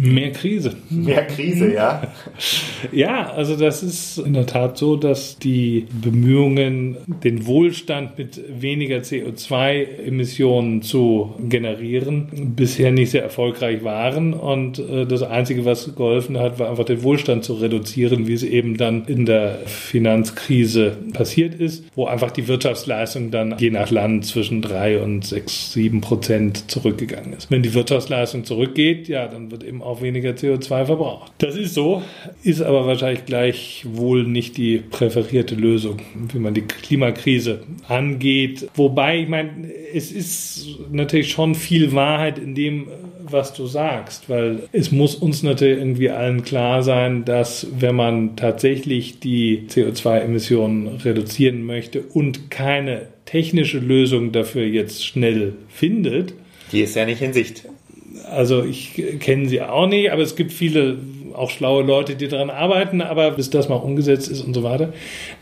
Mehr 0.00 0.30
Krise. 0.30 0.76
Mehr 0.90 1.26
Krise, 1.26 1.74
ja. 1.74 2.02
ja, 2.92 3.32
also 3.32 3.56
das 3.56 3.82
ist 3.82 4.18
in 4.18 4.32
der 4.32 4.46
Tat 4.46 4.78
so, 4.78 4.94
dass 4.94 5.40
die 5.40 5.88
Bemühungen, 5.90 6.98
den 7.24 7.46
Wohlstand 7.46 8.16
mit 8.16 8.40
weniger 8.48 8.98
CO2-Emissionen 8.98 10.82
zu 10.82 11.34
generieren, 11.48 12.28
bisher 12.54 12.92
nicht 12.92 13.10
sehr 13.10 13.24
erfolgreich 13.24 13.82
waren. 13.82 14.34
Und 14.34 14.78
äh, 14.78 15.04
das 15.04 15.24
Einzige, 15.24 15.64
was 15.64 15.96
geholfen 15.96 16.38
hat, 16.38 16.60
war 16.60 16.70
einfach 16.70 16.84
den 16.84 17.02
Wohlstand 17.02 17.42
zu 17.42 17.54
reduzieren, 17.54 18.28
wie 18.28 18.34
es 18.34 18.44
eben 18.44 18.76
dann 18.76 19.04
in 19.06 19.26
der 19.26 19.58
Finanzkrise 19.66 20.96
passiert 21.12 21.54
ist, 21.54 21.84
wo 21.96 22.06
einfach 22.06 22.30
die 22.30 22.46
Wirtschaftsleistung 22.46 23.32
dann 23.32 23.56
je 23.58 23.70
nach 23.70 23.90
Land 23.90 24.26
zwischen 24.26 24.62
drei 24.62 25.02
und 25.02 25.24
sechs, 25.24 25.72
sieben 25.72 26.02
Prozent 26.02 26.70
zurückgegangen 26.70 27.32
ist. 27.32 27.50
Wenn 27.50 27.64
die 27.64 27.74
Wirtschaftsleistung 27.74 28.44
zurückgeht, 28.44 29.08
ja, 29.08 29.26
dann 29.26 29.50
wird 29.50 29.64
eben 29.64 29.82
auch 29.87 29.87
weniger 30.00 30.30
CO2 30.30 30.86
verbraucht. 30.86 31.32
Das 31.38 31.56
ist 31.56 31.74
so, 31.74 32.02
ist 32.42 32.62
aber 32.62 32.86
wahrscheinlich 32.86 33.24
gleichwohl 33.24 34.24
nicht 34.24 34.56
die 34.56 34.78
präferierte 34.78 35.54
Lösung, 35.54 35.98
wie 36.32 36.38
man 36.38 36.54
die 36.54 36.62
Klimakrise 36.62 37.62
angeht. 37.88 38.68
Wobei, 38.74 39.20
ich 39.20 39.28
meine, 39.28 39.50
es 39.92 40.12
ist 40.12 40.66
natürlich 40.90 41.30
schon 41.30 41.54
viel 41.54 41.92
Wahrheit 41.92 42.38
in 42.38 42.54
dem, 42.54 42.88
was 43.30 43.52
du 43.52 43.66
sagst, 43.66 44.28
weil 44.28 44.62
es 44.72 44.92
muss 44.92 45.14
uns 45.14 45.42
natürlich 45.42 45.78
irgendwie 45.78 46.10
allen 46.10 46.42
klar 46.42 46.82
sein, 46.82 47.24
dass 47.24 47.66
wenn 47.78 47.94
man 47.94 48.36
tatsächlich 48.36 49.20
die 49.20 49.66
CO2-Emissionen 49.68 50.88
reduzieren 51.04 51.62
möchte 51.64 52.00
und 52.00 52.50
keine 52.50 53.08
technische 53.24 53.78
Lösung 53.78 54.32
dafür 54.32 54.64
jetzt 54.64 55.04
schnell 55.04 55.54
findet, 55.68 56.34
die 56.72 56.82
ist 56.82 56.96
ja 56.96 57.06
nicht 57.06 57.22
in 57.22 57.32
Sicht 57.32 57.64
also 58.30 58.62
ich 58.64 59.02
kenne 59.20 59.48
sie 59.48 59.62
auch 59.62 59.86
nicht, 59.86 60.10
aber 60.10 60.22
es 60.22 60.36
gibt 60.36 60.52
viele 60.52 60.98
auch 61.34 61.50
schlaue 61.50 61.84
Leute, 61.84 62.16
die 62.16 62.28
daran 62.28 62.50
arbeiten, 62.50 63.00
aber 63.00 63.30
bis 63.30 63.50
das 63.50 63.68
mal 63.68 63.76
umgesetzt 63.76 64.28
ist 64.28 64.42
und 64.42 64.54
so 64.54 64.62
weiter, 64.62 64.92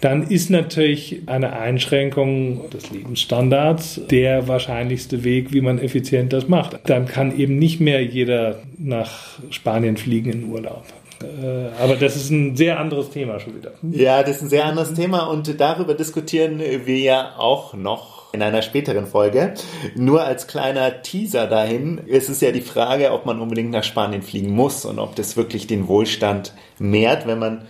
dann 0.01 0.25
ist 0.25 0.51
natürlich 0.51 1.23
eine 1.27 1.55
Einschränkung 1.55 2.69
des 2.71 2.91
Lebensstandards 2.91 4.03
der 4.11 4.47
wahrscheinlichste 4.47 5.25
Weg, 5.25 5.53
wie 5.53 5.61
man 5.61 5.79
effizient 5.79 6.33
das 6.33 6.49
macht. 6.49 6.79
Dann 6.85 7.07
kann 7.07 7.37
eben 7.37 7.59
nicht 7.59 7.81
mehr 7.81 8.05
jeder 8.05 8.61
nach 8.79 9.39
Spanien 9.51 9.97
fliegen 9.97 10.33
in 10.33 10.45
Urlaub. 10.51 10.85
Äh, 11.23 11.83
aber 11.83 11.97
das 11.97 12.15
ist 12.15 12.31
ein 12.31 12.57
sehr 12.57 12.79
anderes 12.79 13.11
Thema 13.11 13.41
schon 13.41 13.57
wieder. 13.57 13.73
Ja, 13.91 14.23
das 14.23 14.37
ist 14.37 14.43
ein 14.43 14.49
sehr 14.51 14.67
anderes 14.67 14.93
Thema 14.93 15.25
und 15.25 15.59
darüber 15.59 15.95
diskutieren 15.95 16.59
wir 16.59 16.99
ja 16.99 17.33
auch 17.39 17.75
noch 17.75 18.16
in 18.33 18.43
einer 18.43 18.63
späteren 18.63 19.07
Folge. 19.07 19.55
Nur 19.95 20.25
als 20.25 20.47
kleiner 20.47 21.03
Teaser 21.03 21.47
dahin, 21.47 22.01
es 22.09 22.29
ist 22.29 22.43
ja 22.43 22.53
die 22.53 22.61
Frage, 22.61 23.13
ob 23.13 23.27
man 23.27 23.41
unbedingt 23.41 23.71
nach 23.71 23.85
Spanien 23.85 24.23
fliegen 24.23 24.51
muss 24.51 24.85
und 24.85 24.99
ob 24.99 25.17
das 25.17 25.37
wirklich 25.37 25.67
den 25.67 25.89
Wohlstand 25.89 26.53
mehrt, 26.79 27.27
wenn 27.27 27.39
man 27.39 27.63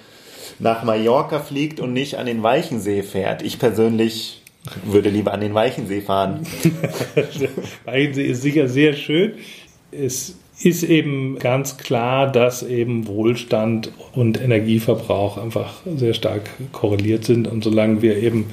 nach 0.59 0.85
Mallorca 0.85 1.41
fliegt 1.41 1.81
und 1.81 1.93
nicht 1.93 2.17
an 2.17 2.27
den 2.27 2.43
Weichensee 2.43 3.03
fährt. 3.03 3.43
Ich 3.43 3.59
persönlich 3.59 4.43
würde 4.85 5.11
lieber 5.11 5.33
an 5.33 5.41
den 5.41 5.55
Weichensee 5.55 6.01
fahren. 6.01 6.47
Weichensee 7.85 8.27
ist 8.27 8.43
sicher 8.43 8.69
sehr 8.69 8.95
schön. 8.95 9.35
Es 9.93 10.37
ist 10.63 10.83
eben 10.83 11.39
ganz 11.39 11.77
klar, 11.77 12.31
dass 12.31 12.63
eben 12.63 13.07
Wohlstand 13.07 13.93
und 14.15 14.41
Energieverbrauch 14.41 15.37
einfach 15.37 15.75
sehr 15.85 16.15
stark 16.15 16.49
korreliert 16.73 17.25
sind. 17.25 17.47
Und 17.47 17.63
solange 17.63 18.01
wir 18.03 18.17
eben 18.17 18.47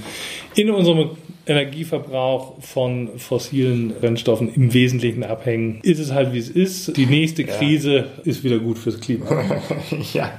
in 0.56 0.70
unserem 0.70 1.12
Energieverbrauch 1.46 2.62
von 2.62 3.18
fossilen 3.18 3.94
Brennstoffen 4.00 4.54
im 4.54 4.74
Wesentlichen 4.74 5.24
abhängen, 5.24 5.80
ist 5.84 6.00
es 6.00 6.12
halt 6.12 6.34
wie 6.34 6.40
es 6.40 6.50
ist. 6.50 6.96
Die 6.96 7.06
nächste 7.06 7.44
Krise 7.44 7.96
ja. 7.96 8.06
ist 8.24 8.44
wieder 8.44 8.60
gut 8.60 8.78
fürs 8.78 9.00
Klima. 9.00 9.26
ja, 10.14 10.32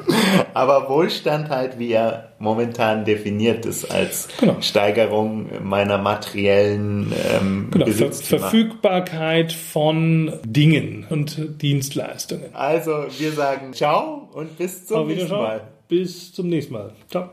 aber 0.54 0.88
Wohlstand 0.88 1.50
halt, 1.50 1.78
wie 1.78 1.92
er 1.92 2.32
momentan 2.38 3.04
definiert 3.04 3.66
ist, 3.66 3.90
als 3.90 4.28
genau. 4.38 4.56
Steigerung 4.60 5.48
meiner 5.62 5.98
materiellen 5.98 7.12
ähm, 7.32 7.68
genau. 7.70 7.86
Ver 7.86 8.12
Verfügbarkeit 8.12 9.52
von 9.52 10.32
Dingen 10.44 11.06
und 11.10 11.62
Dienstleistungen. 11.62 12.54
Also 12.54 12.92
wir 13.18 13.32
sagen 13.32 13.72
Ciao 13.72 14.28
und 14.32 14.56
bis 14.56 14.86
zum 14.86 15.08
nächsten 15.08 15.30
Mal. 15.30 15.60
Bis 15.88 16.32
zum 16.32 16.48
nächsten 16.48 16.72
Mal. 16.72 16.92
Ciao. 17.10 17.30